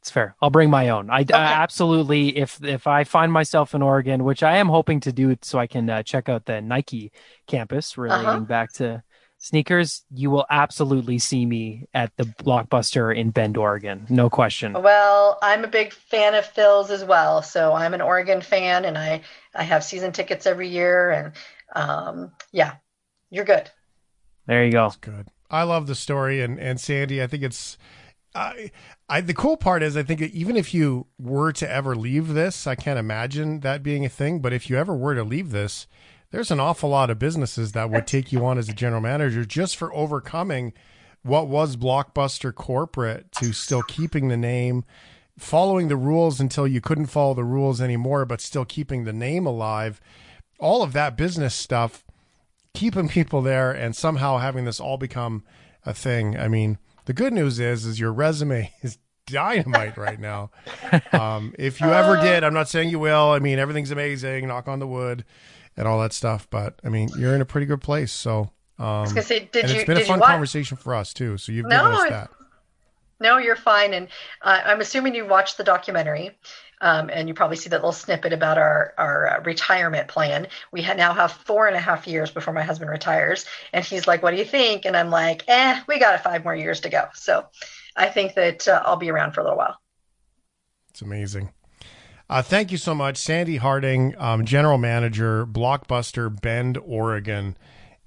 [0.00, 0.34] It's fair.
[0.42, 1.10] I'll bring my own.
[1.10, 5.12] I, I absolutely, if if I find myself in Oregon, which I am hoping to
[5.12, 7.12] do, so I can uh, check out the Nike
[7.46, 8.44] campus, relating Uh-huh.
[8.44, 9.04] back to
[9.38, 14.06] sneakers, you will absolutely see me at the Blockbuster in Bend, Oregon.
[14.10, 14.74] No question.
[14.74, 17.42] Well, I'm a big fan of Phil's as well.
[17.42, 19.22] So I'm an Oregon fan, and I
[19.54, 21.32] I have season tickets every year, and
[21.74, 22.76] um, yeah,
[23.30, 23.70] you're good.
[24.46, 24.92] There you go.
[25.00, 25.28] Good.
[25.50, 27.78] I love the story, and and Sandi, I think it's.
[28.34, 28.70] I,
[29.10, 32.66] I the cool part is I think even if you were to ever leave this,
[32.66, 34.40] I can't imagine that being a thing.
[34.40, 35.86] But if you ever were to leave this,
[36.30, 39.44] there's an awful lot of businesses that would take you on as a general manager
[39.44, 40.72] just for overcoming
[41.22, 44.84] what was Blockbuster corporate to still keeping the name,
[45.38, 49.46] following the rules until you couldn't follow the rules anymore, but still keeping the name
[49.46, 50.00] alive.
[50.58, 52.04] All of that business stuff
[52.74, 55.44] keeping people there and somehow having this all become
[55.84, 56.38] a thing.
[56.38, 60.50] I mean, the good news is is your resume is dynamite right now.
[61.12, 63.30] Um, if you ever did, I'm not saying you will.
[63.30, 65.24] I mean, everything's amazing, knock on the wood,
[65.76, 66.48] and all that stuff.
[66.50, 68.12] But I mean, you're in a pretty good place.
[68.12, 70.28] So, um, I was gonna say, did you it's been a fun watch?
[70.28, 71.36] conversation for us too.
[71.38, 72.30] So you've No, given us that.
[73.22, 73.94] No, you're fine.
[73.94, 74.08] And
[74.42, 76.32] uh, I'm assuming you watched the documentary,
[76.80, 80.48] um, and you probably see that little snippet about our our uh, retirement plan.
[80.72, 84.08] We ha- now have four and a half years before my husband retires, and he's
[84.08, 86.88] like, "What do you think?" And I'm like, "Eh, we got five more years to
[86.88, 87.46] go." So,
[87.96, 89.80] I think that uh, I'll be around for a little while.
[90.90, 91.52] It's amazing.
[92.28, 97.56] Uh, thank you so much, Sandi Harding, um, General Manager, Blockbuster, Bend, Oregon,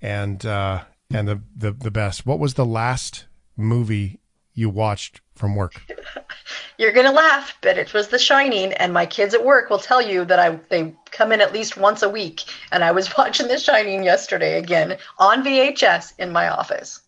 [0.02, 2.26] and uh, and the, the the best.
[2.26, 4.20] What was the last movie
[4.56, 5.82] you watched from work?
[6.78, 10.02] You're gonna laugh, but it was The Shining, and my kids at work will tell
[10.02, 12.42] you that I they come in at least once a week,
[12.72, 17.02] and I was watching The Shining yesterday again on VHS in my office.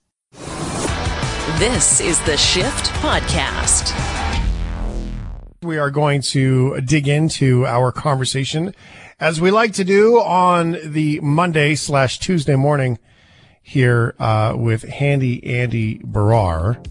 [1.59, 3.93] This is the Shift Podcast.
[5.63, 8.75] We are going to dig into our conversation
[9.19, 12.99] as we like to do on the Monday slash Tuesday morning
[13.63, 16.85] here uh, with Handy Andy Baryer.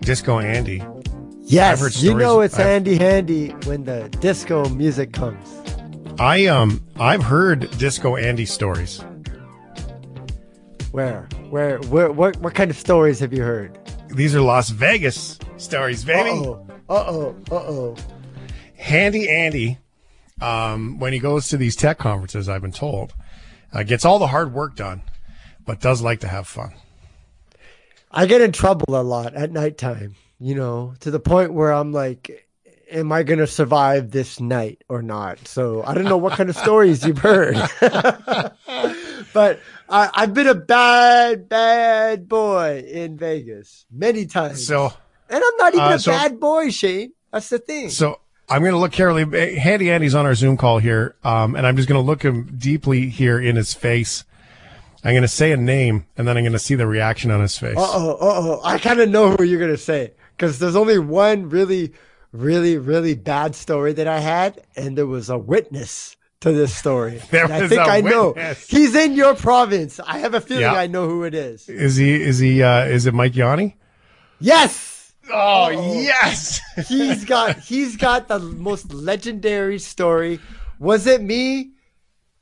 [0.00, 0.82] Disco Andy.
[1.42, 5.48] Yes, you know it's I've- handy handy when the disco music comes.
[6.18, 9.02] I um I've heard Disco Andy stories.
[10.92, 13.78] Where, where, where, what, what kind of stories have you heard?
[14.08, 16.30] These are Las Vegas stories, baby.
[16.30, 17.96] Uh oh, uh oh, uh oh.
[18.76, 19.78] Handy Andy,
[20.40, 23.14] um, when he goes to these tech conferences, I've been told,
[23.72, 25.02] uh, gets all the hard work done,
[25.64, 26.72] but does like to have fun.
[28.10, 31.92] I get in trouble a lot at nighttime, you know, to the point where I'm
[31.92, 32.48] like,
[32.90, 35.46] am I going to survive this night or not?
[35.46, 37.54] So I don't know what kind of stories you've heard.
[37.80, 44.66] but I, I've been a bad, bad boy in Vegas many times.
[44.66, 44.92] So,
[45.28, 47.12] and I'm not even uh, a so- bad boy, Shane.
[47.32, 47.90] That's the thing.
[47.90, 48.18] so
[48.48, 49.56] I'm going to look carefully.
[49.56, 52.56] Handy Andy's on our Zoom call here, um, and I'm just going to look him
[52.58, 54.24] deeply here in his face.
[55.04, 57.40] I'm going to say a name, and then I'm going to see the reaction on
[57.40, 57.76] his face.
[57.76, 58.60] Uh oh, uh oh.
[58.64, 61.92] I kind of know who you're going to say because there's only one really,
[62.32, 67.20] really, really bad story that I had, and there was a witness to this story.
[67.32, 68.28] I think a I know.
[68.28, 68.66] witness.
[68.68, 70.00] He's in your province.
[70.00, 70.72] I have a feeling Yeah.
[70.74, 71.68] I know who it is.
[71.68, 72.14] Is he?
[72.20, 72.62] Is he?
[72.62, 73.76] Uh, is it Mike Yanni?
[74.38, 75.12] Yes.
[75.32, 76.60] Oh, yes.
[76.88, 80.40] He's got he's got the most legendary story.
[80.80, 81.72] Was it me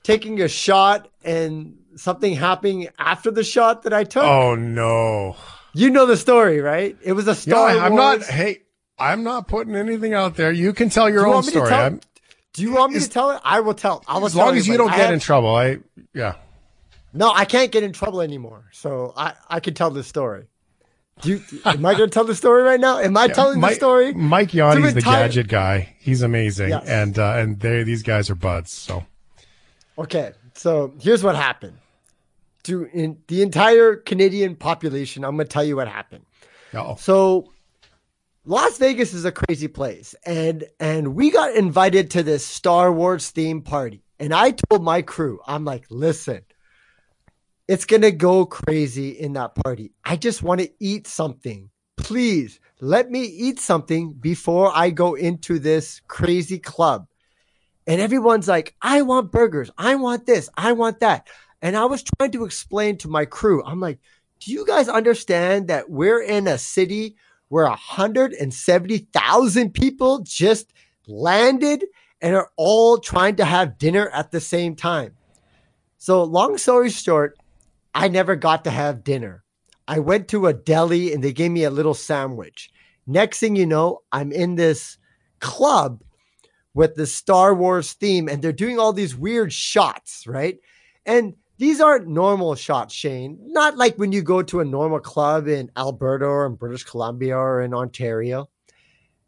[0.04, 4.24] taking a shot and something happening after the shot that I took?
[4.24, 5.36] oh no.
[5.74, 6.96] You know the story, right?
[7.04, 8.22] It was a Yeah, Star I'm not.
[8.22, 8.62] Hey,
[8.98, 10.50] I'm not putting anything out there.
[10.50, 11.70] You can tell your you own want me to story.
[11.70, 12.00] tell-
[12.54, 13.40] Do you want me Is- to tell it?
[13.44, 14.02] I will tell.
[14.08, 15.78] I will as long as you don't I get have- in trouble, I
[16.14, 16.34] yeah.
[17.12, 18.64] No, I can't get in trouble anymore.
[18.72, 20.46] So I, I can tell this story.
[21.22, 22.98] Do you, am I going to tell the story right now?
[22.98, 24.12] Am I telling Mike, the story?
[24.14, 25.96] Mike Yanni's the entire- gadget guy.
[25.98, 26.86] He's amazing, Yes.
[26.86, 28.72] and uh, and they these guys are buds.
[28.72, 29.04] So
[29.98, 31.78] Okay, so here's what happened.
[32.68, 36.26] To in the entire Canadian population, I'm going to tell you what happened.
[36.74, 37.50] oh, So
[38.44, 43.30] Las Vegas is a crazy place and and we got invited to this Star Wars
[43.30, 44.02] theme party.
[44.18, 46.42] And I told my crew, I'm like, "Listen,
[47.68, 49.92] it's going to go crazy in that party.
[50.04, 51.70] I just want to eat something.
[51.96, 57.06] Please, let me eat something before I go into this crazy club."
[57.86, 59.70] And everyone's like, "I want burgers.
[59.78, 60.50] I want this.
[60.54, 61.28] I want that."
[61.60, 63.98] And I was trying to explain to my crew, I'm like,
[64.40, 67.16] do you guys understand that we're in a city
[67.48, 70.72] where 170,000 people just
[71.06, 71.84] landed
[72.20, 75.16] and are all trying to have dinner at the same time?
[75.96, 77.36] So, long story short,
[77.94, 79.42] I never got to have dinner.
[79.88, 82.70] I went to a deli and they gave me a little sandwich.
[83.06, 84.98] Next thing you know, I'm in this
[85.40, 86.02] club
[86.74, 90.58] with the Star Wars theme and they're doing all these weird shots, right?
[91.06, 93.36] And these aren't normal shots, Shane.
[93.42, 97.36] Not like when you go to a normal club in Alberta or in British Columbia
[97.36, 98.48] or in Ontario.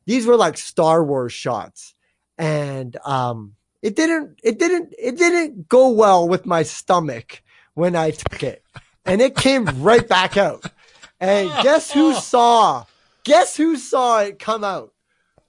[0.06, 1.94] These were like Star Wars shots.
[2.38, 7.42] And um it didn't it didn't it didn't go well with my stomach
[7.74, 8.64] when I took it.
[9.04, 10.64] And it came right back out.
[11.18, 12.84] And guess who saw?
[13.24, 14.92] Guess who saw it come out?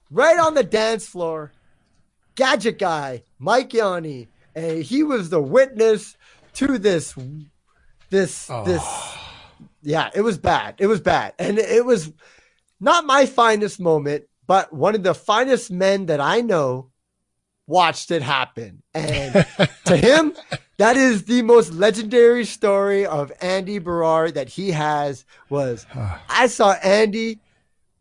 [0.09, 1.51] Right on the dance floor.
[2.35, 4.29] Gadget guy, Mike Yanni.
[4.55, 6.17] And he was the witness
[6.55, 7.15] to this
[8.09, 8.63] this Oh.
[8.65, 8.83] this
[9.81, 10.75] yeah it was bad.
[10.79, 11.33] It was bad.
[11.39, 12.11] And it was
[12.79, 16.89] not my finest moment but one of the finest men that i know
[17.67, 18.83] watched it happen.
[18.93, 19.45] And
[19.85, 20.33] to him
[20.77, 25.85] that is the most legendary story of andy baryer that he has was
[26.27, 27.39] i saw andy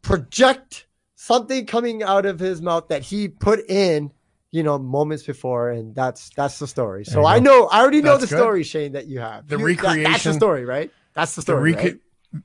[0.02, 4.10] project something coming out of his mouth that he put in
[4.52, 8.16] you know moments before and that's that's the story so i know i already know
[8.16, 8.42] That's the good.
[8.42, 11.40] story shane that you have The You- that- that's the recreation- story right that's the
[11.40, 12.42] the story reca- right?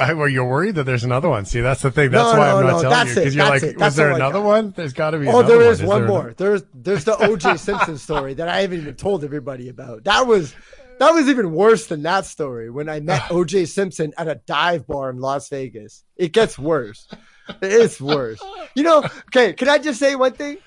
[0.00, 1.44] I, well, you're worried that there's another one.
[1.44, 2.12] See, that's the thing.
[2.12, 3.80] That's No, why no, I'm not no, telling that's you because you're like, it, that's
[3.80, 4.72] was there another one?
[4.76, 5.26] There's got to be.
[5.26, 5.66] Oh, there one.
[5.66, 6.34] is one there more.
[6.36, 10.04] There's there's the OJ Simpson story that I haven't even told everybody about.
[10.04, 10.54] That was
[11.00, 14.86] that was even worse than that story when I met OJ Simpson at a dive
[14.86, 16.04] bar in Las Vegas.
[16.16, 17.08] It gets worse.
[17.60, 18.40] It's worse.
[18.76, 18.98] You know,
[19.34, 20.58] okay, can I just say one thing?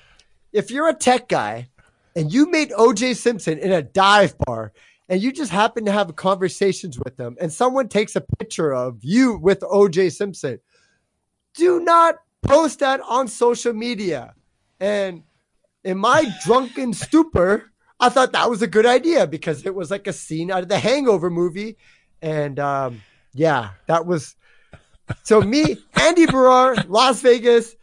[0.52, 1.68] If you're a tech guy
[2.14, 4.72] and you meet OJ Simpson in a dive bar
[5.08, 8.98] and you just happen to have conversations with them and someone takes a picture of
[9.02, 10.58] you with OJ Simpson,
[11.54, 14.34] do not post that on social media.
[14.80, 15.22] And
[15.84, 20.06] in my drunken stupor, I thought that was a good idea because it was like
[20.06, 21.76] a scene out of the Hangover movie.
[22.20, 24.34] And um, yeah, that was
[25.22, 27.76] so me, Andy Baryer, Las Vegas,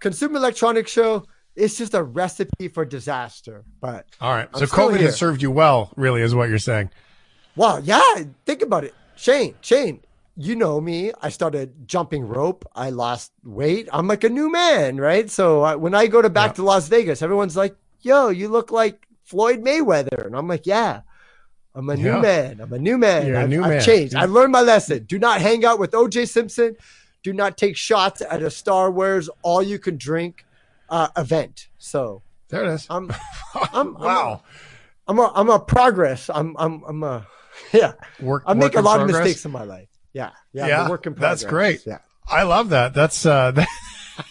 [0.00, 1.26] Consumer Electronics Show.
[1.56, 3.64] It's just a recipe for disaster.
[3.80, 4.48] But All right.
[4.52, 5.06] I'm So COVID here.
[5.06, 6.90] has served you well, really, is what you're saying.
[7.56, 8.00] Wow, yeah,
[8.44, 8.94] think about it.
[9.16, 10.00] Shane, Shane,
[10.36, 11.12] you know me.
[11.22, 12.64] I started jumping rope.
[12.74, 13.88] I lost weight.
[13.92, 15.30] I'm like a new man, right?
[15.30, 16.54] So uh, when I go to back Yeah.
[16.54, 21.02] to Las Vegas, everyone's like, "Yo, you look like Floyd Mayweather," and I'm like, "Yeah."
[21.76, 22.02] I'm a Yeah.
[22.16, 22.60] new man.
[22.60, 23.26] I'm a new man.
[23.26, 23.80] You're a I've, new I've man.
[23.82, 24.12] changed.
[24.14, 24.22] Yeah.
[24.22, 25.04] I learned my lesson.
[25.04, 26.76] Do not hang out with OJ Simpson.
[27.24, 30.44] Do not take shots at a Star Wars all you can drink
[30.88, 31.68] uh, event.
[31.78, 32.86] So There it is.
[32.90, 33.12] I'm,
[33.72, 34.42] I'm, wow.
[35.06, 36.30] I'm, a, I'm a progress.
[36.32, 37.26] I'm, I'm, I'm a,
[37.72, 37.92] yeah.
[38.20, 38.44] Work.
[38.46, 39.88] I make a lot of mistakes in my life.
[40.12, 41.84] Yeah, yeah, Yeah, work in that's great.
[41.84, 42.94] Yeah, I love that.
[42.94, 43.68] That's uh, that,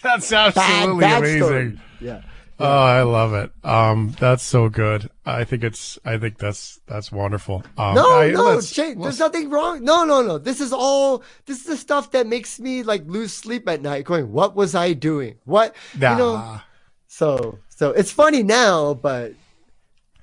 [0.01, 1.41] that's bad, absolutely bad amazing.
[1.41, 1.79] story.
[1.99, 2.21] Yeah,
[2.59, 3.51] Oh, I love it.
[3.63, 5.09] Um, that's so good.
[5.25, 5.97] I think it's.
[6.05, 7.63] I think that's that's wonderful.
[7.77, 9.83] Um, no, I- no, Shane, there's nothing wrong.
[9.83, 10.37] No, no, no.
[10.37, 11.23] This is all.
[11.45, 14.05] This is the stuff that makes me like lose sleep at night.
[14.05, 15.35] Going, what was I doing?
[15.45, 16.11] What Nah.
[16.11, 16.61] you know?
[17.07, 19.33] So, so it's funny now, but,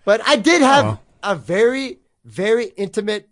[0.05, 1.03] but I did have well.
[1.23, 3.29] a very, very intimate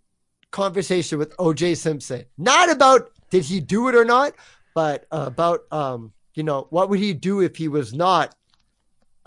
[0.50, 2.24] conversation with OJ Simpson.
[2.36, 4.34] Not about did he do it or not,
[4.74, 8.34] but about um, you know, what would he do if he was not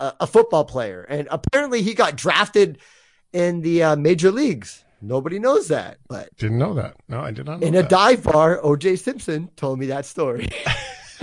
[0.02, 2.78] a, a football player, and apparently he got drafted
[3.32, 4.84] in the uh, major leagues.
[5.00, 6.94] Nobody knows that, but Didn't know that.
[7.08, 7.90] No, I did not know in a that.
[7.90, 10.48] dive bar, OJ Simpson told me that story.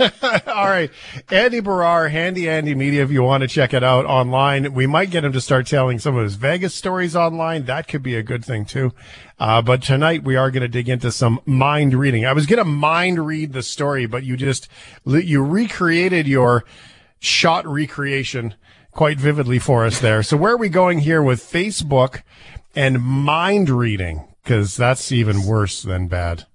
[0.00, 0.90] All right.
[1.30, 4.72] Andy Baryer, Handy Andy Media, if you want to check it out online.
[4.72, 7.66] We might get him to start telling some of his Vegas stories online.
[7.66, 8.92] That could be a good thing too.
[9.38, 12.24] Uh, but tonight we are going to dig into some mind reading.
[12.24, 14.68] I was going to mind read the story, but you just,
[15.04, 16.64] you recreated your
[17.20, 18.54] shot recreation
[18.90, 20.22] quite vividly for us there.
[20.22, 22.22] So where are we going here with Facebook
[22.74, 24.26] and mind reading?
[24.44, 26.46] Cause that's even worse than bad.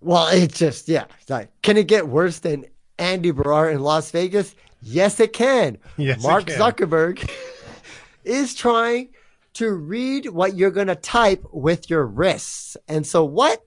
[0.00, 1.04] Well, it's just yeah.
[1.28, 2.64] Like, can it get worse than
[2.98, 4.54] Andy Baryer in Las Vegas?
[4.80, 5.78] Yes, it can.
[5.96, 6.58] Yes, it Mark can.
[6.58, 7.30] Zuckerberg
[8.24, 9.10] is trying
[9.54, 12.76] to read what you're going to type with your wrists.
[12.86, 13.62] And so what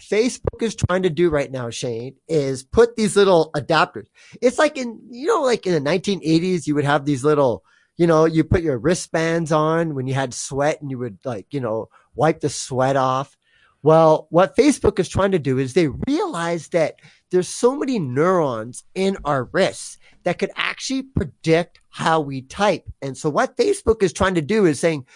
[0.00, 4.06] Facebook is trying to do right now, Shane, is put these little adapters.
[4.42, 7.64] It's like in, you know, like in the 1980s, you would have these little,
[7.96, 11.46] you know, you put your wristbands on when you had sweat and you would like,
[11.50, 13.36] you know, wipe the sweat off.
[13.82, 16.96] Well, what Facebook is trying to do is they realize that
[17.30, 22.84] there's so many neurons in our wrists that could actually predict how we type.
[23.00, 25.06] And so what Facebook is trying to do is saying,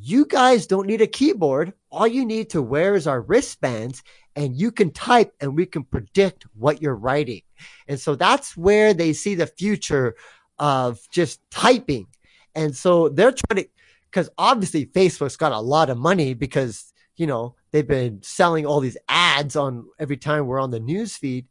[0.00, 1.72] you guys don't need a keyboard.
[1.90, 4.02] All you need to wear is our wristbands
[4.36, 7.42] and you can type and we can predict what you're writing.
[7.88, 10.14] And so that's where they see the future
[10.58, 12.06] of just typing.
[12.54, 13.70] And so they're trying to,
[14.10, 18.80] because obviously Facebook's got a lot of money because, you know, they've been selling all
[18.80, 21.46] these ads on every time we're on the news feed.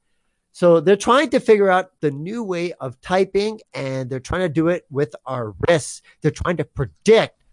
[0.54, 4.50] So they're trying to figure out the new way of typing and they're trying to
[4.50, 6.02] do it with our wrists.
[6.22, 7.44] They're trying to predict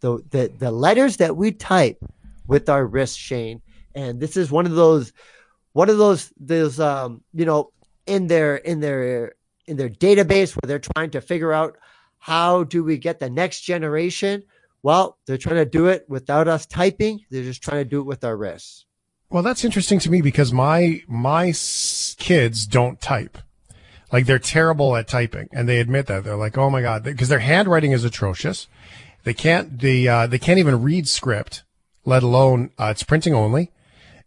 [0.00, 1.98] the, the, the letters that we type
[2.46, 3.62] with our wrists, Shane.
[3.94, 5.12] And this is one of those,
[5.72, 7.72] one of those, those, um, you know,
[8.06, 9.34] in their, in their,
[9.66, 11.76] in their database where they're trying to figure out
[12.18, 14.42] how do we get the next generation?
[14.82, 17.20] Well, they're trying to do it without us typing.
[17.30, 18.86] They're just trying to do it with our wrists.
[19.30, 21.52] Well, that's interesting to me because my my
[22.18, 23.38] kids don't type.
[24.12, 26.24] Like they're terrible at typing, and they admit that.
[26.24, 28.66] They're like, "Oh my god," because their handwriting is atrocious.
[29.24, 31.62] They can't the uh, they can't even read script,
[32.04, 33.70] let alone uh, it's printing only.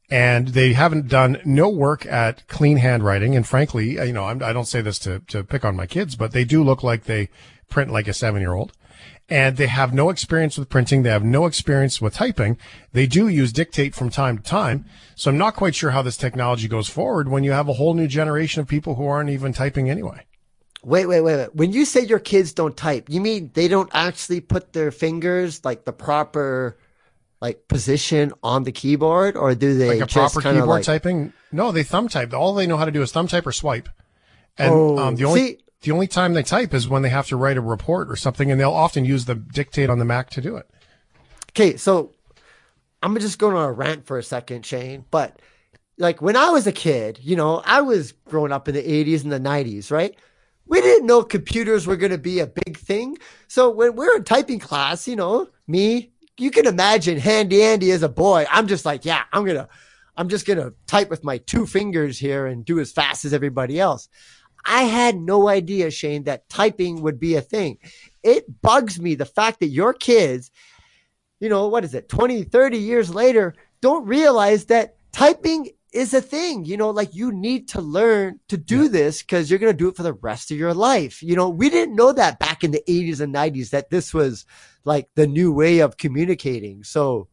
[0.09, 3.35] And they haven't done no work at clean handwriting.
[3.35, 5.87] And frankly, uh, you know, I'm, I don't say this to to pick on my
[5.87, 7.29] kids, but they do look like they
[7.69, 8.73] print like a seven year old
[9.29, 11.03] and they have no experience with printing.
[11.03, 12.57] They have no experience with typing.
[12.91, 14.85] They do use dictate from time to time.
[15.15, 17.93] So I'm not quite sure how this technology goes forward when you have a whole
[17.93, 20.25] new generation of people who aren't even typing anyway.
[20.83, 21.55] Wait, wait, wait, wait.
[21.55, 25.63] When you say your kids don't type, you mean they don't actually put their fingers
[25.63, 26.77] like the proper
[27.41, 30.77] like position on the keyboard, or do they Like a just proper kind of keyboard
[30.77, 31.33] like, typing?
[31.51, 32.33] No, they thumb type.
[32.33, 33.89] All they know how to do is thumb type or swipe.
[34.57, 37.27] And Oh, um, the only see- the only time they type is when they have
[37.27, 40.29] to write a report or something, and they'll often use the dictate on the Mac
[40.31, 40.65] to do it.
[41.51, 42.13] Okay, so
[43.01, 45.03] I'm just going on a rant for a second, Shane.
[45.11, 45.37] But
[45.97, 49.23] like when I was a kid, you know, I was growing up in the 80s
[49.23, 50.15] and the 90s, right?
[50.65, 53.17] We didn't know computers were going to be a big thing.
[53.47, 58.03] So when we're in typing class, you know, me, you can imagine Handy Andy as
[58.03, 58.45] a boy.
[58.49, 59.67] I'm just like, yeah, I'm going to,
[60.17, 63.33] I'm just going to type with my two fingers here and do as fast as
[63.33, 64.09] everybody else.
[64.65, 67.77] I had no idea, Shane, that typing would be a thing.
[68.23, 70.49] It bugs me the fact that your kids
[71.43, 76.21] you know, what is it, 20, 30 years later, don't realize that typing is a
[76.21, 76.65] thing.
[76.65, 79.89] You know, like you need to learn to do this because you're going to do
[79.89, 81.21] it for the rest of your life.
[81.23, 84.45] You know, we didn't know that back in the 80s and 90s that this was
[84.83, 86.83] like the new way of communicating.
[86.83, 87.27] So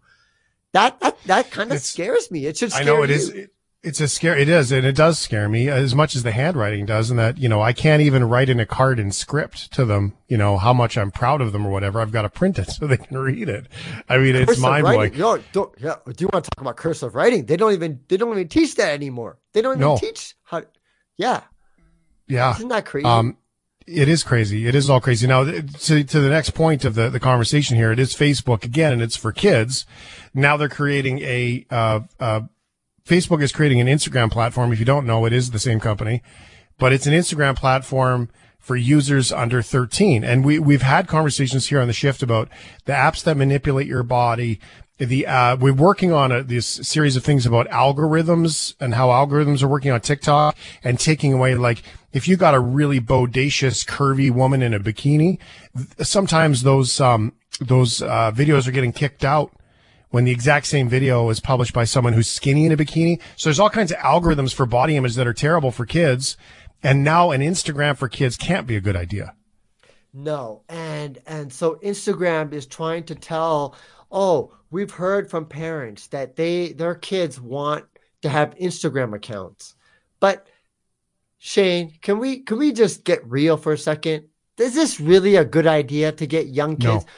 [0.73, 2.46] that that, that kind of scares me.
[2.46, 3.16] It should I know it you.
[3.16, 3.29] is.
[3.31, 3.51] It,
[3.83, 4.37] it's a scare.
[4.37, 7.11] It is, and it does scare me as much as the handwriting does.
[7.11, 10.14] And that you know, I can't even write in a card in script to them.
[10.29, 12.01] You know how much I'm proud of them or whatever.
[12.01, 13.66] I've got to print it so they can read it.
[14.09, 15.16] I mean, it's mind blowing.
[15.16, 15.97] No, don't, yeah.
[16.05, 17.47] Do you want to talk about cursive writing?
[17.47, 19.38] They don't even they don't even teach that anymore.
[19.53, 19.97] They don't even No.
[19.97, 20.62] teach how.
[21.16, 21.43] Yeah,
[22.29, 22.55] Yeah.
[22.57, 23.05] isn't that crazy?
[23.07, 23.37] Um,
[23.87, 24.66] it is crazy.
[24.66, 25.27] It is all crazy.
[25.27, 25.62] Now, to,
[26.05, 29.16] to the next point of the, the conversation here, it is Facebook again, and it's
[29.16, 29.85] for kids.
[30.33, 32.43] Now they're creating a, uh, uh,
[33.11, 34.72] Facebook is creating an Instagram platform.
[34.72, 36.22] If you don't know, it is the same company,
[36.78, 38.28] but it's an Instagram platform
[38.61, 40.22] for users under 13.
[40.22, 42.48] And we, we've had conversations here on the shift about
[42.84, 44.61] the apps that manipulate your body.
[44.98, 49.61] The, uh, we're working on a, this series of things about algorithms and how algorithms
[49.64, 51.82] are working on TikTok and taking away, like,
[52.12, 55.40] if you got a really bodacious, curvy woman in a bikini,
[55.98, 59.50] sometimes those, um, those, uh, videos are getting kicked out
[60.11, 63.20] when the exact same video is published by someone who's skinny in a bikini.
[63.36, 66.36] So there's all kinds of algorithms for body image that are terrible for kids.
[66.82, 69.34] And now an Instagram for kids can't be a good idea.
[70.12, 70.62] No.
[70.68, 73.76] And and so Instagram is trying to tell,
[74.11, 77.84] oh, we've heard from parents that they their kids want
[78.22, 79.74] to have Instagram accounts.
[80.18, 80.46] But
[81.38, 84.24] Shane, can we can we just get real for a second?
[84.58, 87.04] Is this really a good idea to get young kids?
[87.04, 87.11] No.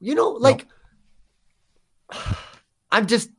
[0.00, 0.66] You know, like
[2.92, 3.30] I'm just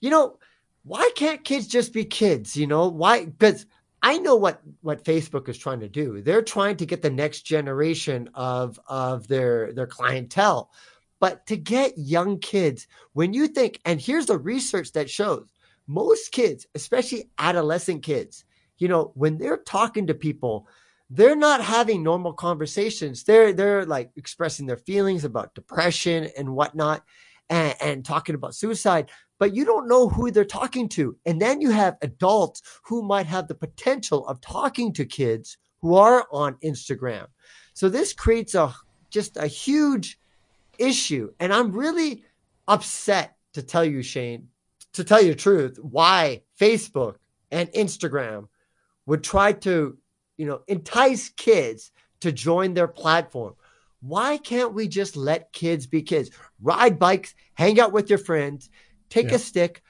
[0.00, 0.38] you know,
[0.82, 2.56] why can't kids just be kids?
[2.56, 3.66] You know, why because
[4.02, 6.22] I know what what Facebook is trying to do.
[6.22, 10.70] They're trying to get the next generation of of their their clientele.
[11.18, 15.48] But to get young kids, when you think, and here's the research that shows
[15.86, 18.44] most kids, especially adolescent kids,
[18.78, 20.68] you know, when they're talking to people,
[21.08, 23.24] they're not having normal conversations.
[23.24, 27.02] They're they're like expressing their feelings about depression and whatnot,
[27.50, 29.10] and, and talking about suicide.
[29.38, 31.16] But you don't know who they're talking to.
[31.26, 35.94] And then you have adults who might have the potential of talking to kids who
[35.94, 37.26] are on Instagram.
[37.74, 38.74] So this creates a
[39.10, 40.18] just a huge
[40.78, 41.32] issue.
[41.38, 42.24] And I'm really
[42.66, 44.48] upset to tell you, Shane,
[44.94, 47.16] to tell you the truth, why Facebook
[47.50, 48.48] and Instagram
[49.06, 49.96] would try to,
[50.36, 53.54] you know, entice kids to join their platform.
[54.00, 56.30] Why can't we just let kids be kids?
[56.62, 58.68] Ride bikes, hang out with your friends,
[59.10, 59.36] take Yeah.
[59.36, 59.82] a stick,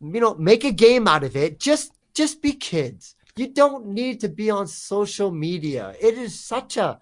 [0.00, 1.58] you know, make a game out of it.
[1.60, 3.14] Just just be kids.
[3.36, 5.94] You don't need to be on social media.
[6.00, 6.98] It is such a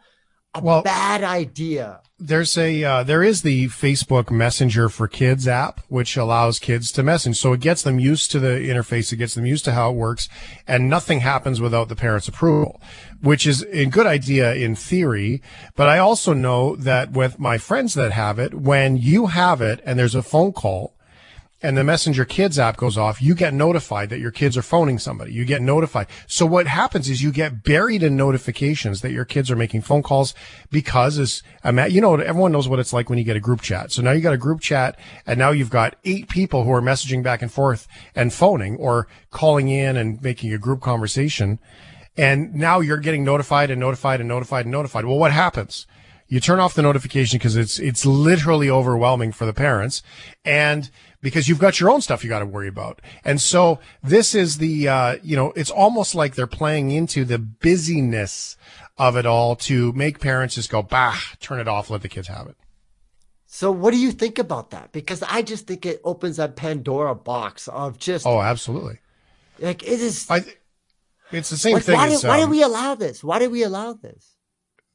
[0.54, 2.00] a Well- bad idea.
[2.20, 7.02] there's a uh, there is the Facebook Messenger for Kids app, which allows kids to
[7.02, 7.36] message.
[7.36, 9.96] So it gets them used to the interface, it gets them used to how it
[9.96, 10.28] works,
[10.66, 12.80] and nothing happens without the parents' approval,
[13.20, 15.42] which is a good idea in theory.
[15.76, 19.80] But I also know that with my friends that have it, when you have it
[19.84, 20.93] and there's a phone call,
[21.64, 24.98] and the Messenger Kids app goes off, you get notified that your kids are phoning
[24.98, 25.32] somebody.
[25.32, 26.08] You get notified.
[26.26, 30.02] So what happens is you get buried in notifications that your kids are making phone
[30.02, 30.34] calls
[30.70, 33.92] because as you know, everyone knows what it's like when you get a group chat.
[33.92, 36.82] So now you got a group chat and now you've got eight people who are
[36.82, 41.58] messaging back and forth and phoning or calling in and making a group conversation.
[42.14, 45.06] And now you're getting notified and notified and notified and notified.
[45.06, 45.86] Well, what happens?
[46.28, 50.02] You turn off the notification because it's it's literally overwhelming for the parents,
[50.44, 50.90] and
[51.24, 53.00] because you've got your own stuff you got to worry about.
[53.24, 57.38] And so this is the uh, you know it's almost like they're playing into the
[57.38, 58.56] busyness
[58.98, 62.28] of it all to make parents just go bah, turn it off, let the kids
[62.28, 62.56] have it.
[63.46, 64.92] So what do you think about that?
[64.92, 68.98] Because I just think it opens a Pandora box of just Oh, absolutely.
[69.58, 70.44] like it is I
[71.32, 71.96] it's the same like, thing.
[71.96, 73.24] why, as, do, why do um, we allow this?
[73.24, 74.33] Why do we allow this?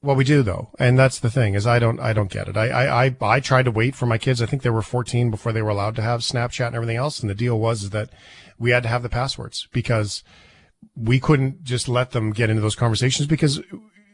[0.02, 2.56] Well, we do though, and that's the thing is I don't I don't get it.
[2.56, 4.41] I I I, I tried to wait for my kids.
[4.41, 7.20] I think they were 14 before they were allowed to have Snapchat and everything else.
[7.20, 8.10] And the deal was that
[8.58, 10.24] we had to have the passwords because
[10.95, 13.62] we couldn't just let them get into those conversations because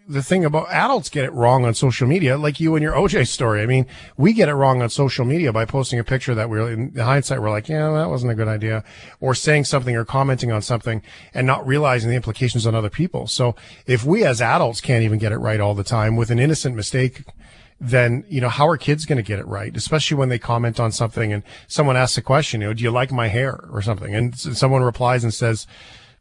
[0.08, 3.28] the thing about adults get it wrong on social media, like you and your OJ
[3.28, 3.62] story.
[3.62, 3.88] I mean,
[4.18, 7.42] we get it wrong on social media by posting a picture that we're in hindsight,
[7.42, 8.84] we're like, yeah, that wasn't a good idea
[9.20, 11.02] or saying something or commenting on something
[11.34, 13.28] and not realizing the implications on other people.
[13.28, 13.56] So
[13.88, 16.76] if we as adults can't even get it right all the time with an innocent
[16.76, 17.24] mistake,
[17.80, 19.76] then, you know, how are kids going to get it right?
[19.76, 22.92] Especially when they comment on something and someone asks a question, you know, do you
[22.92, 24.16] like my hair or something?
[24.16, 25.68] And someone replies and says,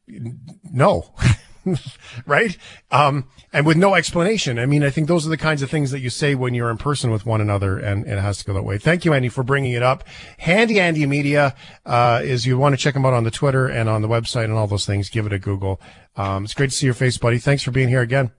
[0.08, 1.12] no.
[2.26, 2.56] right?
[2.90, 4.58] Um, and with no explanation.
[4.58, 6.70] I mean, I think those are the kinds of things that you say when you're
[6.70, 8.78] in person with one another, and it has to go that way.
[8.78, 10.04] Thank you, Andy, for bringing it up.
[10.38, 11.54] Handy Andy Media
[11.86, 14.44] uh, is you want to check them out on the Twitter and on the website
[14.44, 15.08] and all those things.
[15.08, 15.80] Give it a Google.
[16.16, 17.38] Um, it's great to see your face, buddy.
[17.38, 18.32] Thanks for being here again.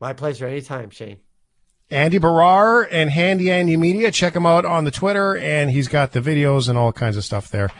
[0.00, 1.18] My pleasure anytime, Shane.
[1.90, 4.10] Andy Baryer and Handy Andy Media.
[4.10, 7.24] Check him out on the Twitter, and he's got the videos and all kinds of
[7.24, 7.70] stuff there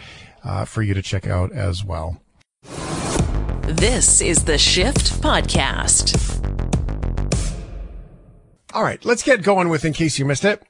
[0.45, 2.21] uh, for you to check out as well.
[3.69, 6.15] This is the Shift Podcast.
[8.73, 10.63] All right, let's get going with In Case You Missed It.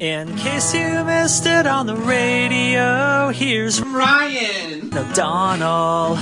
[0.00, 6.16] In case you missed it on the radio, here's Ryan O'Donnell.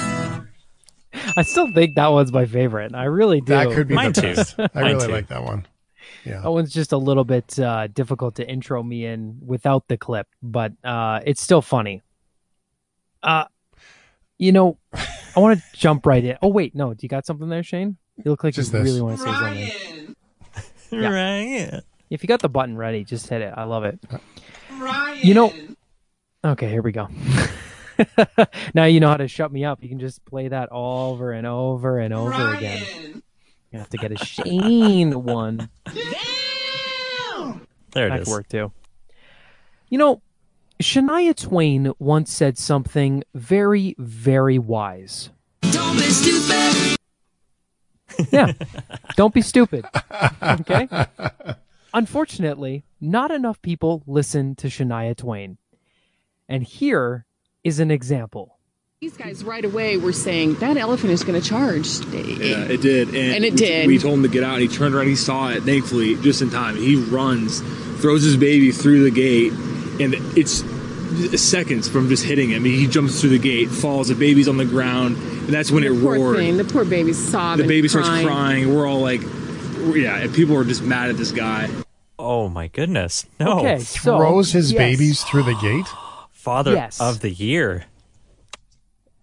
[1.37, 2.93] I still think that one's my favorite.
[2.93, 3.53] I really do.
[3.53, 4.35] That could be Mine the too.
[4.35, 4.55] best.
[4.59, 5.13] I Mine really too.
[5.13, 5.65] like that one.
[6.25, 6.41] Yeah.
[6.41, 10.27] That one's just a little bit uh, difficult to intro me in without the clip,
[10.43, 12.03] but uh, it's still funny.
[13.23, 13.45] Uh,
[14.39, 14.77] you know,
[15.37, 16.37] I want to jump right in.
[16.43, 17.97] Oh wait, no, do you got something there, Shane?
[18.16, 18.89] You look like Just you this.
[18.89, 20.16] really want to say something.
[20.91, 21.09] Yeah.
[21.09, 21.83] Ryan.
[22.11, 23.55] If you got the button ready, just hit it.
[23.57, 23.99] I love it.
[24.72, 25.18] Ryan.
[25.22, 25.53] You know.
[26.45, 27.09] Okay, here we go.
[28.74, 29.83] now you know how to shut me up.
[29.83, 33.22] You can just play that over and over and over again.
[33.72, 35.68] You have to get a Shane one.
[37.93, 38.24] There it That is.
[38.24, 38.72] could work too.
[39.89, 40.22] You know,
[40.81, 45.31] Shania Twain once said something very, very wise.
[48.33, 48.53] Yeah.
[49.16, 49.87] Don't be stupid.
[50.43, 50.89] Okay.
[51.95, 55.57] Unfortunately, not enough people listen to Shania Twain.
[56.49, 57.24] And here
[57.64, 58.59] is an example.
[59.01, 61.89] These guys right away were saying that elephant is going to charge.
[62.12, 63.09] Yeah, it did.
[63.09, 63.87] And, And it we- did.
[63.87, 65.07] We told him to get out, and he turned around.
[65.07, 66.76] He saw it, thankfully, just in time.
[66.76, 67.61] He runs,
[68.03, 69.53] throws his baby through the gate,
[70.01, 70.62] and it's
[71.39, 72.65] seconds from just hitting him.
[72.65, 74.09] He jumps through the gate, falls.
[74.09, 76.37] The baby's on the ground, and that's when the it poor roared.
[76.37, 77.63] thing, the poor baby sobbing.
[77.67, 78.27] the baby starts crying.
[78.27, 78.75] crying.
[78.75, 79.21] We're all like,
[79.95, 81.69] yeah, and people are just mad at this guy.
[82.19, 83.27] Oh my goodness.
[83.39, 83.61] No.
[83.61, 83.79] Okay.
[83.81, 84.79] So, Throws his yes.
[84.79, 85.87] babies through the gate.
[86.33, 87.01] Father Yes.
[87.01, 87.85] of the year.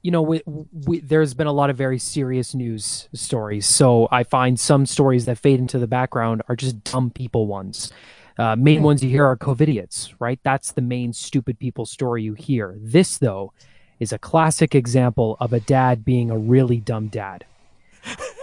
[0.03, 0.41] you know, we,
[0.85, 3.65] we, there's been a lot of very serious news stories.
[3.65, 7.91] So I find some stories that fade into the background are just dumb people ones.
[8.37, 10.39] Uh, main ones you hear are COVIDiots, right?
[10.43, 12.75] That's the main stupid people story you hear.
[12.79, 13.51] This, though,
[13.99, 17.45] is a classic example of a dad being a really dumb dad.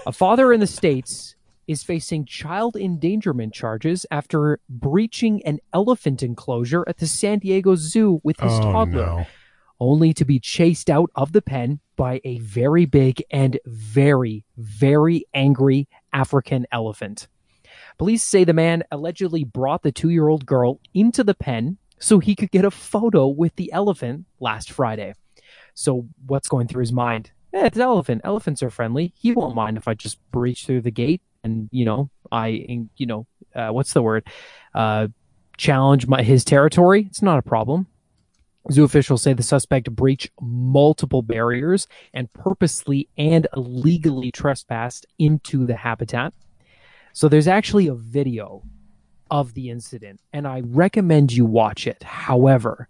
[0.07, 1.37] A father in the States
[1.67, 8.21] is facing child endangerment charges after breaching an elephant enclosure at the San Diego Zoo
[8.23, 9.27] with his Oh, toddler no.
[9.81, 15.25] only to be chased out of the pen by a very big and very, very
[15.33, 17.29] angry African elephant.
[17.99, 22.19] Police say the man allegedly brought the two year old girl into the pen so
[22.19, 25.15] he could get a photo with the elephant last Friday.
[25.75, 27.31] So, what's going through his mind?
[27.53, 28.23] Eh, it's an elephant.
[28.25, 29.13] Elephants are friendly.
[29.17, 33.07] He won't mind if I just breach through the gate and, you know, I, you
[33.07, 34.27] know, uh, what's the word?
[34.75, 35.09] Uh,
[35.57, 37.07] challenge my, his territory.
[37.09, 37.87] It's not a problem.
[38.73, 45.77] Zoo officials say the suspect breached multiple barriers and purposely and illegally trespassed into the
[45.77, 46.33] habitat.
[47.15, 48.63] So there's actually a video
[49.31, 52.03] of the incident, and I recommend you watch it.
[52.03, 52.89] However,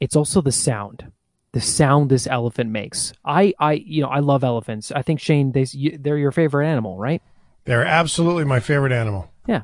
[0.00, 1.12] it's also the sound,
[1.52, 3.12] the sound this elephant makes.
[3.26, 4.90] I, I, you know, I love elephants.
[4.90, 5.66] I think Shane, they,
[6.00, 7.20] they're your favorite animal, right?
[7.66, 9.30] They're absolutely my favorite animal.
[9.46, 9.62] Yeah.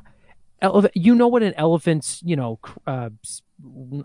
[0.61, 3.09] Elephant, you know what an elephant's, you know, uh,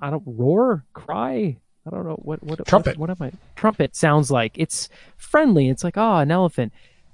[0.01, 1.59] I don't roar, cry.
[1.87, 2.97] I don't know what what Trumpet.
[2.97, 3.33] What, what am I?
[3.55, 5.69] Trumpet sounds like it's friendly.
[5.69, 6.73] It's like oh, an elephant,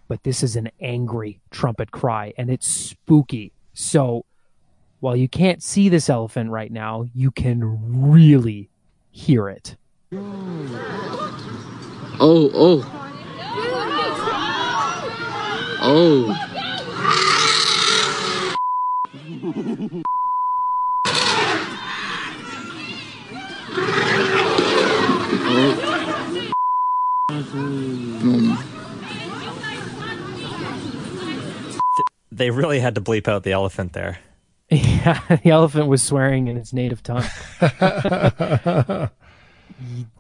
[0.09, 3.53] but this is an angry trumpet cry, and it's spooky.
[3.75, 4.25] So,
[5.01, 8.69] while you can't see this elephant right now, you can really
[9.11, 9.77] hear it.
[12.21, 12.95] Oh, oh.
[15.81, 16.45] Oh.
[32.39, 34.19] They really had to bleep out the elephant there.
[34.71, 37.25] Yeah, the elephant was swearing in its native tongue.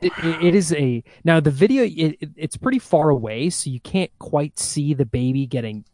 [0.01, 0.12] it,
[0.43, 4.11] it- is a now the video it, it- it's pretty far away so you can't
[4.19, 5.85] quite see the baby getting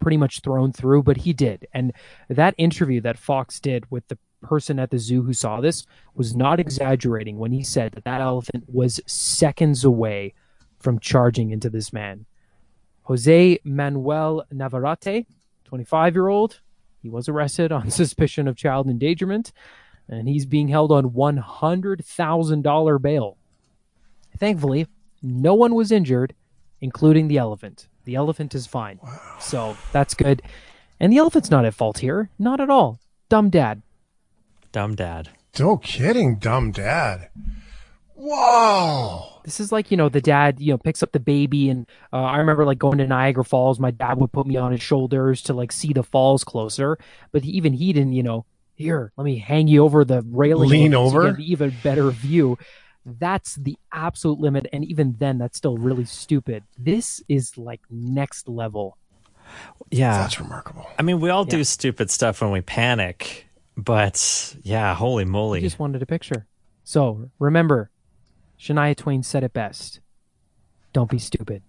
[0.00, 1.92] pretty much thrown through but he did and
[2.28, 6.36] that interview that fox did with the person at the zoo who saw this was
[6.36, 10.32] not exaggerating when he said that that elephant was seconds away
[10.78, 12.24] from charging into this man
[13.02, 15.26] jose manuel navarrete
[15.66, 16.60] 25 year old
[17.02, 19.52] he was arrested on suspicion of child endangerment
[20.08, 23.36] and he's being held on $100,000 bail.
[24.38, 24.86] Thankfully,
[25.22, 26.34] no one was injured,
[26.80, 27.88] including the elephant.
[28.04, 29.00] The elephant is fine.
[29.40, 30.42] So that's good.
[31.00, 32.30] And the elephant's not at fault here.
[32.38, 33.00] Not at all.
[33.28, 33.82] Dumb dad.
[34.70, 35.30] Dumb dad.
[35.58, 37.30] No kidding, dumb dad.
[38.16, 39.40] Whoa.
[39.44, 41.68] This is like, you know, the dad, you know, picks up the baby.
[41.68, 43.78] And uh, I remember like going to Niagara Falls.
[43.78, 46.98] My dad would put me on his shoulders to like see the falls closer.
[47.30, 50.70] But even he didn't, you know, here, let me hang you over the railing.
[50.70, 51.22] Lean so over?
[51.24, 52.58] get an even better view.
[53.04, 54.66] That's the absolute limit.
[54.72, 56.64] And even then, that's still really stupid.
[56.76, 58.96] This is like next level.
[59.90, 60.18] Yeah.
[60.18, 60.88] That's remarkable.
[60.98, 63.46] I mean, we all do stupid stuff when we panic,
[63.76, 65.60] but yeah, holy I moly.
[65.60, 66.46] just wanted a picture.
[66.82, 67.90] So remember,
[68.58, 70.00] Shania Twain said it best.
[70.92, 71.62] Don't be stupid.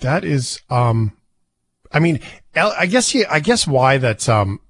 [0.00, 1.16] That is, um,
[1.92, 2.20] I mean,
[2.54, 4.60] I guess, yeah, I guess why that, um,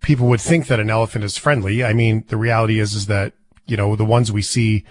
[0.00, 1.84] people would think that an elephant is friendly.
[1.84, 3.34] I mean, the reality is, is that,
[3.66, 4.84] you know, the ones we see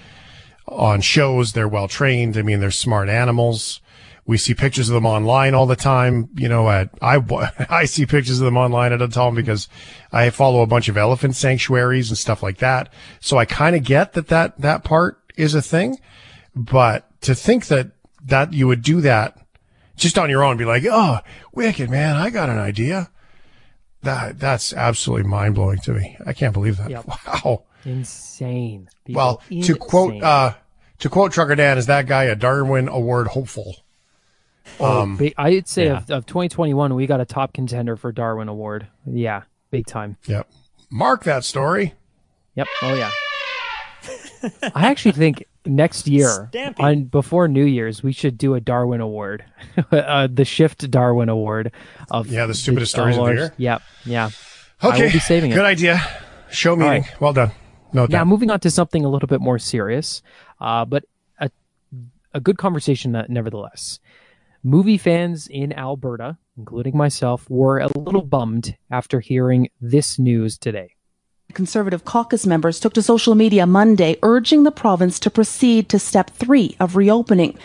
[0.68, 2.38] on shows, they're well trained.
[2.38, 3.82] I mean, they're smart animals.
[4.26, 6.30] We see pictures of them online all the time.
[6.36, 7.20] You know, at, I,
[7.70, 9.68] I see pictures of them online at a time because
[10.12, 12.94] I follow a bunch of elephant sanctuaries and stuff like that.
[13.20, 15.98] So I kind of get that, that, that part is a thing,
[16.56, 17.92] but to think that,
[18.26, 19.38] that you would do that
[19.96, 21.20] just on your own, be like, oh,
[21.54, 23.10] wicked, man, I got an idea.
[24.02, 26.16] That that's absolutely mind blowing to me.
[26.26, 26.90] I can't believe that.
[26.90, 27.06] Yep.
[27.28, 27.64] Wow.
[27.86, 28.90] Insane.
[29.06, 30.54] People, Well, to quote uh,
[31.00, 33.76] to quote Trucker Dan, is that guy a Darwin Award hopeful?
[34.80, 35.98] Oh, Um, big- I'd say yeah.
[35.98, 38.88] of, of 2021, we got a top contender for Darwin Award.
[39.06, 40.18] Yeah, big time.
[40.28, 40.50] Yep.
[40.92, 41.94] Mark that story.
[42.56, 42.68] Yep.
[42.82, 43.12] Oh yeah.
[44.76, 46.80] I actually think next year, Stampy.
[46.80, 49.44] on before New Year's, we should do a Darwin Award,
[49.92, 51.72] uh, the Shift Darwin Award
[52.12, 53.40] of Yeah, the stupidest stories of the awards.
[53.40, 53.54] year.
[53.58, 53.82] Yep.
[54.06, 54.30] Yeah.
[54.82, 55.04] I Okay.
[55.06, 55.56] will be saving it.
[55.56, 56.02] Good idea.
[56.52, 56.86] Show me.
[56.86, 57.22] right.
[57.22, 57.52] Well done.
[57.94, 58.28] No Now, doubt.
[58.28, 60.22] moving on to something a little bit more serious,
[60.62, 61.04] uh, but
[61.40, 61.50] a,
[62.34, 64.00] a good conversation uh, nevertheless.
[64.64, 70.96] Movie fans in Alberta, including myself, were a little bummed after hearing this news today.
[71.54, 76.30] Conservative caucus members took to social media Monday urging the province to proceed to step
[76.32, 77.58] three of reopening.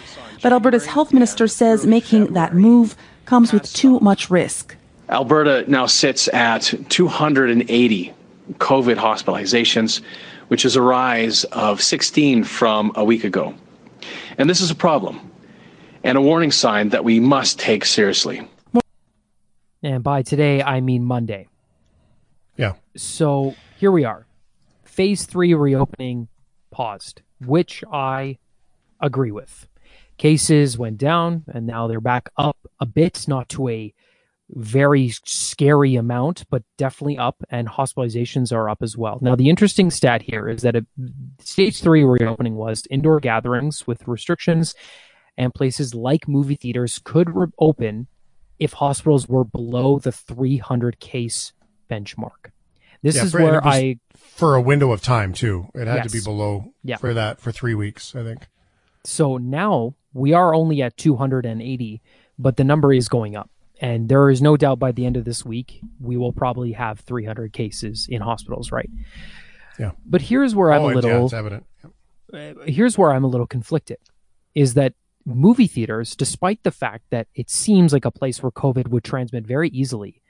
[0.42, 4.76] But Alberta's health minister says making that move comes with too much risk.
[5.10, 8.14] Alberta now sits at 280
[8.52, 10.00] COVID hospitalizations,
[10.48, 13.54] which is a rise of 16 from a week ago.
[14.38, 15.30] And this is a problem
[16.02, 18.48] and a warning sign that we must take seriously.
[19.82, 21.48] And by today, I mean Monday.
[22.56, 22.72] yeah.
[22.96, 23.54] So
[23.84, 24.26] here we are.
[24.82, 26.28] Phase three reopening
[26.70, 28.38] paused, which I
[28.98, 29.68] agree with.
[30.16, 33.92] Cases went down and now they're back up a bit, not to a
[34.48, 39.18] very scary amount, but definitely up, and hospitalizations are up as well.
[39.20, 40.86] Now, the interesting stat here is that a,
[41.40, 44.74] stage three reopening was indoor gatherings with restrictions,
[45.36, 48.06] and places like movie theaters could re- open
[48.58, 51.52] if hospitals were below the 300 case
[51.90, 52.50] benchmark.
[53.04, 55.68] This Yeah, is for- where I For a window of time too.
[55.74, 56.96] It had to be below Yeah.
[56.96, 58.48] for that for three weeks, I think.
[59.04, 62.00] So now we are only at 280,
[62.38, 63.50] but the number is going up.
[63.80, 67.00] And there is no doubt by the end of this week, we will probably have
[67.00, 68.90] 300 cases in hospitals, right?
[69.78, 69.90] Yeah.
[70.06, 71.66] But here's where I'm oh, a yeah, little it's evident.
[72.32, 73.98] uh, here's where I'm a little conflicted
[74.54, 74.94] is that
[75.26, 79.46] movie theaters, despite the fact that it seems like a place where COVID would transmit
[79.46, 80.22] very easily,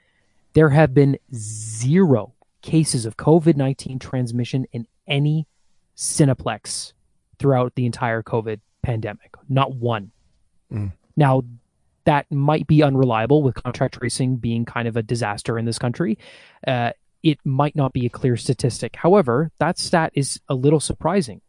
[0.53, 2.33] there have been zero
[2.65, 5.47] cases of COVID 19 transmission in any
[5.95, 6.93] Cineplex
[7.37, 9.35] throughout the entire COVID pandemic.
[9.47, 10.11] Not one.
[10.73, 10.91] Mm.
[11.15, 11.43] Now,
[12.05, 16.17] that might be unreliable with contract tracing being kind of a disaster in this country.
[16.67, 16.91] Uh,
[17.23, 18.95] it might not be a clear statistic.
[18.95, 21.41] However, that stat is a little surprising.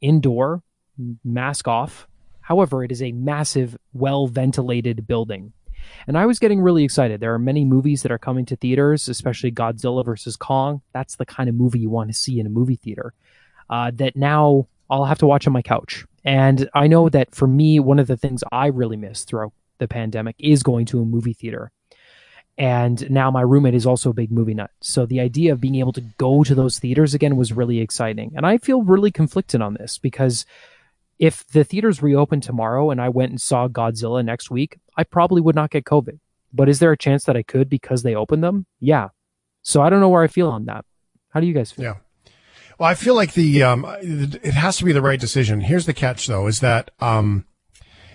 [0.00, 0.62] Indoor,
[1.24, 2.08] mask off.
[2.40, 5.52] However, it is a massive, well ventilated building.
[6.06, 7.20] And I was getting really excited.
[7.20, 10.82] There are many movies that are coming to theaters, especially Godzilla versus Kong.
[10.92, 13.14] That's the kind of movie you want to see in a movie theater.
[13.68, 16.04] Uh, that now I'll have to watch on my couch.
[16.24, 19.88] And I know that for me, one of the things I really miss throughout the
[19.88, 21.70] pandemic is going to a movie theater.
[22.58, 24.70] And now my roommate is also a big movie nut.
[24.82, 28.32] So the idea of being able to go to those theaters again was really exciting.
[28.36, 30.44] And I feel really conflicted on this because
[31.20, 35.42] if the theaters reopen tomorrow and I went and saw Godzilla next week, I probably
[35.42, 36.18] would not get COVID.
[36.52, 38.66] But is there a chance that I could because they opened them?
[38.80, 39.08] Yeah.
[39.62, 40.84] So I don't know where I feel on that.
[41.28, 41.84] How do you guys feel?
[41.84, 41.94] Yeah.
[42.78, 45.60] Well, I feel like the um, it has to be the right decision.
[45.60, 47.44] Here's the catch, though, is that um,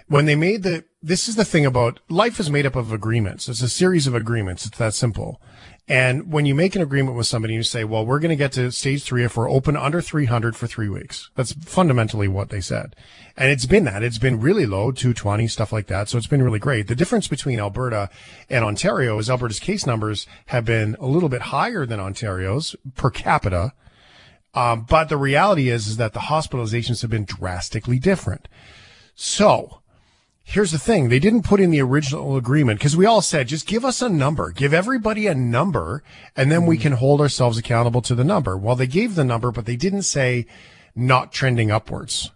[0.08, 3.48] when they made the this is the thing about life is made up of agreements.
[3.48, 4.66] It's a series of agreements.
[4.66, 5.40] It's that simple.
[5.88, 8.52] And when you make an agreement with somebody, you say, "Well, we're going to get
[8.54, 12.60] to stage three if we're open under 300 for three weeks." That's fundamentally what they
[12.60, 12.96] said,
[13.38, 14.02] and it's been that.
[14.02, 16.10] It's been really low, 220 stuff like that.
[16.10, 16.88] So it's been really great.
[16.88, 18.10] The difference between Alberta
[18.50, 23.12] and Ontario is Alberta's case numbers have been a little bit higher than Ontario's per
[23.12, 23.74] capita.
[24.56, 28.48] Um, but the reality is, is that the hospitalizations have been drastically different.
[29.14, 29.82] So
[30.48, 31.10] here's the thing.
[31.10, 34.08] They didn't put in the original agreement because we all said, just give us a
[34.08, 36.04] number, give everybody a number,
[36.36, 36.82] and then we mm.
[36.82, 38.56] can hold ourselves accountable to the number.
[38.56, 40.46] Well, they gave the number, but they didn't say
[40.96, 42.32] not trending upwards.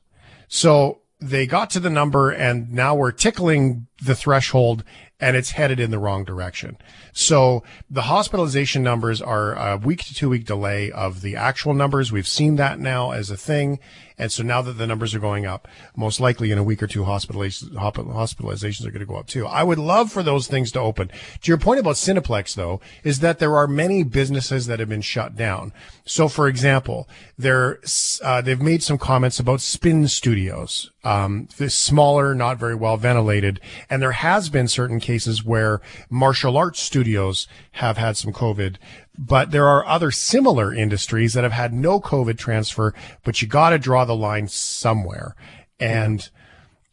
[0.47, 4.83] So they got to the number and now we're tickling the threshold
[5.19, 6.77] and it's headed in the wrong direction.
[7.11, 12.11] So the hospitalization numbers are a week to two week delay of the actual numbers.
[12.11, 13.79] We've seen that now as a thing.
[14.19, 16.87] And so now that the numbers are going up, most likely in a week or
[16.87, 19.47] two, hospitalizations, are going to go up too.
[19.47, 21.09] I would love for those things to open.
[21.41, 25.01] To your point about Cineplex though, is that there are many businesses that have been
[25.01, 25.71] shut down.
[26.05, 27.07] So for example,
[27.37, 27.79] they're,
[28.21, 33.61] uh, they've made some comments about spin studios, um, the smaller, not very well ventilated.
[33.89, 38.75] And there has been certain cases where martial arts studios have had some COVID,
[39.21, 42.93] but there are other similar industries that have had no COVID transfer,
[43.25, 45.35] but you got to draw the line somewhere.
[45.77, 46.29] And,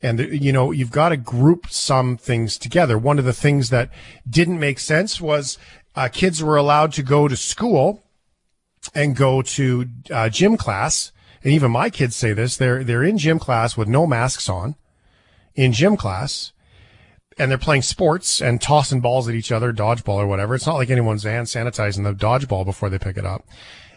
[0.03, 2.99] and you know, you've got to group some things together.
[2.99, 3.91] One of the things that
[4.29, 5.57] didn't make sense was,
[5.95, 8.03] uh, kids were allowed to go to school
[8.93, 11.13] and go to, uh, gym class.
[11.45, 14.75] And even my kids say this, they're, they're in gym class with no masks on
[15.55, 16.53] in gym class
[17.39, 20.55] and they're playing sports and tossing balls at each other, dodgeball or whatever.
[20.55, 23.45] It's not like anyone's hand sanitizing the dodgeball before they pick it up.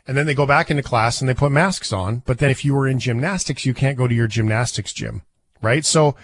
[0.05, 2.23] And then they go back into class and they put masks on.
[2.25, 5.21] But then if you were in gymnastics, you can't go to your gymnastics gym,
[5.61, 5.85] right?
[5.85, 6.15] So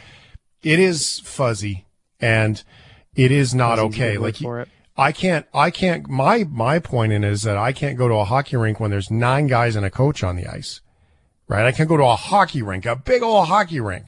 [0.63, 1.85] it is fuzzy
[2.19, 2.63] and
[3.15, 4.17] it is not okay.
[4.17, 4.41] Like.
[4.97, 8.15] I can't, I can't, my, my point in it is that I can't go to
[8.15, 10.79] a hockey rink when there's nine guys and a coach on the ice,
[11.49, 11.65] right?
[11.65, 14.05] I can't go to a hockey rink, a big old hockey rink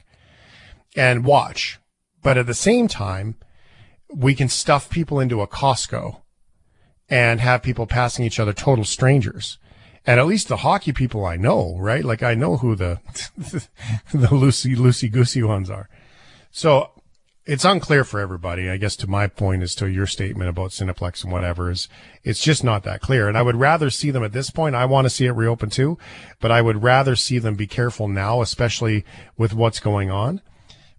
[0.96, 1.78] and watch.
[2.28, 3.36] But at the same time,
[4.14, 6.20] we can stuff people into a Costco
[7.08, 9.56] and have people passing each other total strangers.
[10.06, 12.04] And at least the hockey people I know, right?
[12.04, 13.00] Like I know who the,
[14.12, 15.88] the loosey, loosey goosey ones are.
[16.50, 16.90] So
[17.46, 18.68] it's unclear for everybody.
[18.68, 21.88] I guess to my point is to your statement about Cineplex and whatever is
[22.24, 23.26] it's just not that clear.
[23.26, 24.74] And I would rather see them at this point.
[24.74, 25.96] I want to see it reopen too,
[26.40, 29.06] but I would rather see them be careful now, especially
[29.38, 30.42] with what's going on.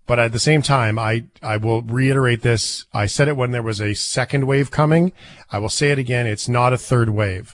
[0.10, 2.86] But at the same time, I, I will reiterate this.
[2.92, 5.12] I said it when there was a second wave coming.
[5.52, 6.26] I will say it again.
[6.26, 7.54] It's not a third wave.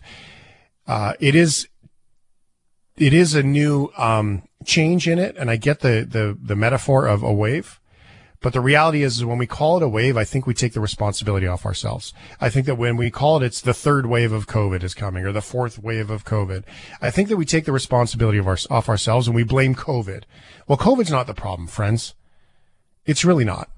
[0.88, 1.68] Uh, it is,
[2.96, 5.36] it is a new, um, change in it.
[5.36, 7.82] And I get the, the, the metaphor of a wave.
[8.40, 10.72] But the reality is, is when we call it a wave, I think we take
[10.72, 12.14] the responsibility off ourselves.
[12.40, 15.26] I think that when we call it, it's the third wave of COVID is coming
[15.26, 16.64] or the fourth wave of COVID.
[17.02, 20.24] I think that we take the responsibility of our, off ourselves and we blame COVID.
[20.70, 22.14] Well, COVID's not the problem, friends.
[23.06, 23.70] It's really not.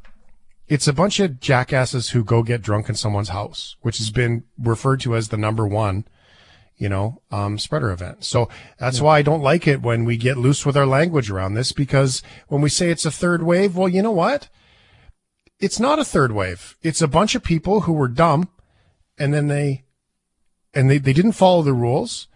[0.67, 4.43] It's a bunch of jackasses who go get drunk in someone's house, which has been
[4.57, 6.05] referred to as the number one,
[6.77, 8.25] you know, um, spreader event.
[8.25, 11.53] So that's why I don't like it when we get loose with our language around
[11.53, 14.49] this because when we say it's a third wave, well, you know what?
[15.59, 16.77] It's not a third wave.
[16.83, 18.49] It's a bunch of people who were dumb
[19.17, 19.85] and then they,
[20.73, 22.27] and they, they didn't follow the rules.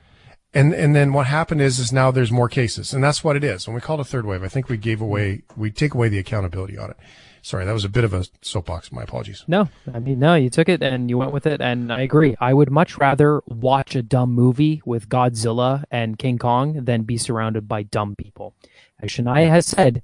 [0.53, 3.43] And, and then what happened is, is now there's more cases and that's what it
[3.43, 3.67] is.
[3.67, 6.09] When we call it a third wave, I think we gave away, we take away
[6.09, 6.97] the accountability on it.
[7.43, 8.91] Sorry, that was a bit of a soapbox.
[8.91, 9.43] My apologies.
[9.47, 11.59] No, I mean, no, you took it and you went with it.
[11.59, 12.35] And I agree.
[12.39, 17.17] I would much rather watch a dumb movie with Godzilla and King Kong than be
[17.17, 18.53] surrounded by dumb people.
[18.99, 20.03] As Shania has said,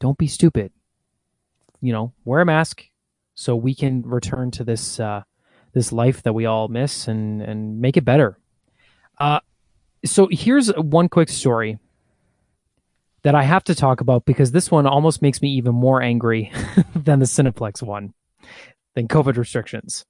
[0.00, 0.72] don't be stupid.
[1.80, 2.84] You know, wear a mask
[3.34, 5.22] so we can return to this, uh,
[5.72, 8.38] this life that we all miss and, and make it better.
[9.18, 9.40] Uh,
[10.04, 11.78] so here's one quick story
[13.22, 16.52] that I have to talk about because this one almost makes me even more angry
[16.94, 18.14] than the Cineplex one,
[18.94, 20.04] than COVID restrictions.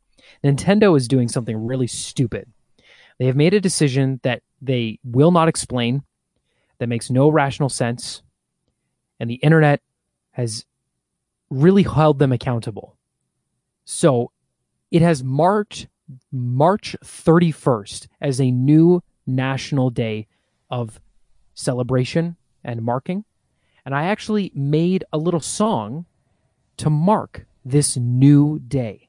[0.44, 2.52] Nintendo is doing something really stupid.
[3.18, 6.02] They have made a decision that they will not explain,
[6.78, 8.22] that makes no rational sense,
[9.18, 9.80] and the internet
[10.32, 10.66] has
[11.48, 12.96] really held them accountable.
[13.84, 14.30] So
[14.90, 15.88] it has marked
[16.30, 20.26] March 31st as a new national day
[20.70, 21.00] of
[21.54, 23.24] celebration and marking.
[23.84, 26.06] And I actually made a little song
[26.78, 29.08] to mark this new day.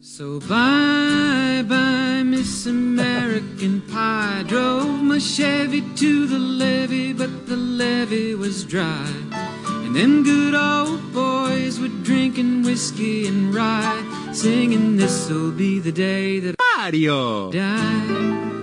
[0.00, 4.44] So bye bye, Miss American Pie.
[4.46, 9.10] Drove my Chevy to the levee, but the levee was dry.
[9.32, 16.38] And them good old boys were drinking whiskey and rye, singing, This'll be the day
[16.40, 18.53] that Mario died.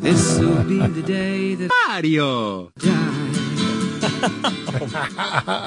[0.00, 2.72] This'll be the day that Mario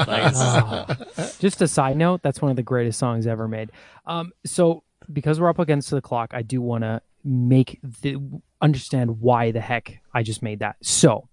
[0.04, 0.86] Ah.
[1.40, 3.72] Just a side note, that's one of the greatest songs ever made.
[4.06, 8.18] Um, so because we're up against the clock, I do want to make the
[8.62, 10.78] understand why the heck I just made that.
[10.82, 11.28] So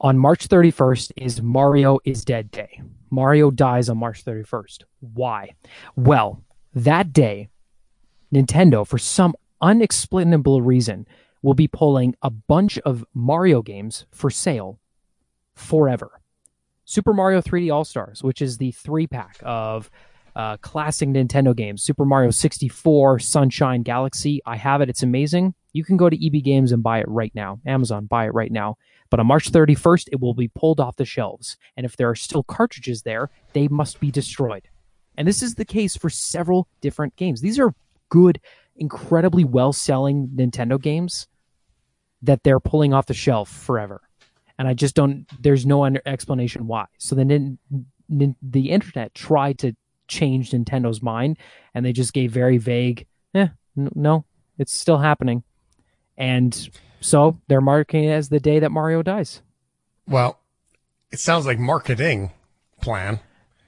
[0.00, 2.80] on March 31st is Mario is Dead Day.
[3.10, 4.82] Mario dies on March 31st.
[5.00, 5.50] Why?
[5.94, 6.42] Well,
[6.74, 7.48] that day,
[8.34, 11.06] Nintendo, for some unexplainable reason,
[11.42, 14.80] will be pulling a bunch of Mario games for sale
[15.54, 16.20] forever.
[16.84, 19.90] Super Mario 3D All Stars, which is the three pack of
[20.36, 24.40] uh, classic Nintendo games Super Mario 64, Sunshine Galaxy.
[24.44, 25.54] I have it, it's amazing.
[25.72, 27.60] You can go to EB Games and buy it right now.
[27.66, 28.76] Amazon, buy it right now.
[29.10, 31.56] But on March 31st, it will be pulled off the shelves.
[31.76, 34.68] And if there are still cartridges there, they must be destroyed.
[35.16, 37.40] And this is the case for several different games.
[37.40, 37.74] These are
[38.08, 38.40] good,
[38.78, 41.26] incredibly well selling Nintendo games
[42.22, 44.00] that they're pulling off the shelf forever.
[44.58, 46.86] And I just don't, there's no under explanation why.
[46.98, 47.58] So then
[48.08, 49.76] the internet tried to
[50.08, 51.38] change Nintendo's mind
[51.74, 54.24] and they just gave very vague, eh, n- no,
[54.58, 55.42] it's still happening.
[56.16, 56.70] And
[57.00, 59.42] so they're marking it as the day that Mario dies.
[60.08, 60.38] Well,
[61.10, 62.32] it sounds like marketing
[62.80, 63.20] plan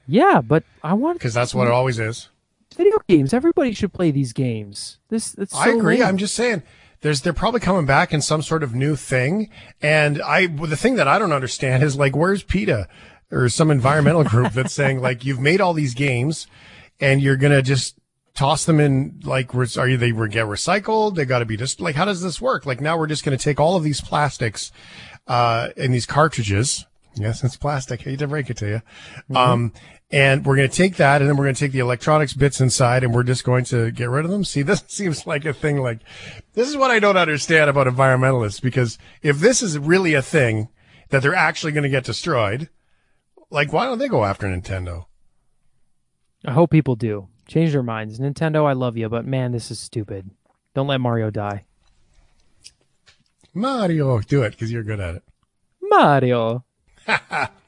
[0.06, 2.30] Yeah, but I want because that's what it always is.
[2.78, 3.34] Video games.
[3.34, 4.98] Everybody should play these games.
[5.10, 5.98] This, it's so I agree.
[5.98, 6.06] lame.
[6.06, 6.62] I'm just saying
[7.02, 9.50] there's they're probably coming back in some sort of new thing.
[9.82, 12.88] And I the thing that I don't understand is like where's PETA?
[13.30, 16.46] or some environmental group that's saying like you've made all these games
[17.00, 17.96] and you're gonna just
[18.34, 21.16] toss them in like are you they get recycled?
[21.16, 22.66] They got to be just like how does this work?
[22.66, 24.72] Like now we're just gonna take all of these plastics
[25.26, 26.86] uh in these cartridges.
[27.14, 28.00] Yes, it's plastic.
[28.02, 28.82] I hate to break it to
[29.28, 29.36] you.
[29.36, 29.72] Um,
[30.10, 32.60] and we're going to take that and then we're going to take the electronics bits
[32.60, 34.44] inside and we're just going to get rid of them.
[34.44, 36.00] See, this seems like a thing like,
[36.54, 40.68] this is what I don't understand about environmentalists because if this is really a thing
[41.10, 42.68] that they're actually going to get destroyed,
[43.50, 45.06] like why don't they go after Nintendo?
[46.44, 48.20] I hope people do change their minds.
[48.20, 50.30] Nintendo, I love you, but man, this is stupid.
[50.74, 51.64] Don't let Mario die.
[53.54, 55.22] Mario, do it because you're good at it.
[55.82, 56.64] Mario.